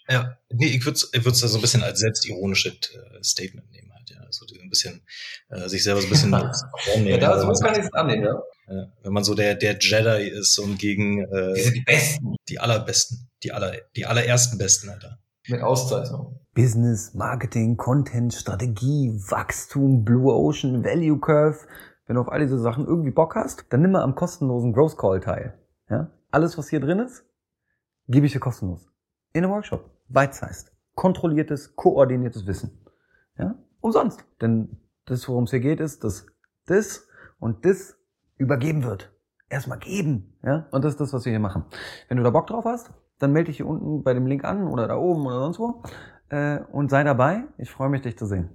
Ja, 0.08 0.38
nee, 0.50 0.68
ich 0.68 0.86
würde 0.86 0.96
es 0.96 1.10
ich 1.14 1.24
würd's 1.24 1.40
so 1.40 1.58
ein 1.58 1.62
bisschen 1.62 1.84
als 1.84 2.00
selbstironisches 2.00 2.74
äh, 2.74 3.24
Statement 3.24 3.72
nehmen 3.72 3.92
halt, 3.94 4.10
ja. 4.10 4.22
So 4.32 4.46
ein 4.60 4.70
bisschen 4.70 5.02
äh, 5.50 5.68
sich 5.68 5.84
selber 5.84 6.02
so 6.02 6.08
ein 6.08 6.10
bisschen 6.10 6.32
ja, 7.06 7.18
da 7.18 7.40
so 7.40 7.64
kann 7.64 7.74
ich 7.74 7.86
es 7.86 7.94
annehmen, 7.94 8.24
ja. 8.24 8.42
ja. 8.68 8.92
Wenn 9.04 9.14
man 9.14 9.24
so 9.24 9.36
der, 9.36 9.56
der 9.56 9.78
Jedi 9.80 10.30
ist 10.30 10.58
und 10.60 10.80
gegen 10.80 11.24
äh, 11.26 11.54
die 11.54 11.62
sind 11.62 11.76
die 11.76 11.82
Besten. 11.82 12.36
Die 12.48 12.60
allerbesten. 12.60 13.30
Die 13.44 13.52
aller, 13.52 13.74
die 13.96 14.06
allerersten 14.06 14.58
Besten, 14.58 14.90
Alter. 14.90 15.20
Mit 15.50 15.64
Auszeichnung. 15.64 16.40
Business, 16.54 17.14
Marketing, 17.14 17.76
Content, 17.76 18.34
Strategie, 18.34 19.12
Wachstum, 19.30 20.04
Blue 20.04 20.32
Ocean, 20.32 20.84
Value 20.84 21.20
Curve. 21.20 21.58
Wenn 22.06 22.16
du 22.16 22.22
auf 22.22 22.30
all 22.30 22.40
diese 22.40 22.60
Sachen 22.60 22.86
irgendwie 22.86 23.12
Bock 23.12 23.36
hast, 23.36 23.66
dann 23.70 23.82
nimm 23.82 23.92
mal 23.92 24.04
am 24.04 24.16
kostenlosen 24.16 24.74
Growth 24.74 24.98
Call 24.98 25.20
teil. 25.20 25.58
Ja? 25.90 26.12
Alles, 26.32 26.58
was 26.58 26.70
hier 26.70 26.80
drin 26.80 27.00
ist, 27.00 27.24
gebe 28.08 28.26
ich 28.26 28.34
dir 28.34 28.40
kostenlos. 28.40 28.92
In 29.34 29.44
einem 29.44 29.54
Workshop. 29.54 29.90
Bite-sized. 30.10 30.72
Kontrolliertes, 30.96 31.76
koordiniertes 31.76 32.46
Wissen. 32.46 32.86
Ja? 33.38 33.56
Umsonst. 33.80 34.26
Denn 34.42 34.78
das, 35.06 35.28
worum 35.28 35.46
es 35.46 35.52
hier 35.52 35.62
geht, 35.62 35.80
ist, 35.80 36.04
dass 36.04 36.26
das 36.66 37.08
und 37.40 37.66
das 37.66 37.98
übergeben 38.38 38.84
wird. 38.84 39.12
Erstmal 39.50 39.80
geben. 39.80 40.38
Ja? 40.44 40.68
Und 40.72 40.84
das 40.84 40.94
ist 40.94 41.02
das, 41.02 41.14
was 41.14 41.26
wir 41.26 41.32
hier 41.32 41.40
machen. 41.40 41.66
Wenn 42.08 42.18
du 42.18 42.24
da 42.24 42.30
Bock 42.30 42.48
drauf 42.48 42.66
hast, 42.66 42.92
dann 43.20 43.34
melde 43.34 43.48
dich 43.48 43.58
hier 43.58 43.68
unten 43.68 44.04
bei 44.04 44.14
dem 44.14 44.26
Link 44.26 44.44
an 44.44 44.68
oder 44.68 44.88
da 44.88 44.98
oben 44.98 45.26
oder 45.26 45.40
sonst 45.40 45.60
wo. 45.60 45.84
Äh, 46.30 46.60
und 46.72 46.90
sei 46.90 47.04
dabei. 47.04 47.44
Ich 47.58 47.70
freue 47.70 47.90
mich, 47.90 48.02
dich 48.02 48.18
zu 48.18 48.26
sehen. 48.26 48.50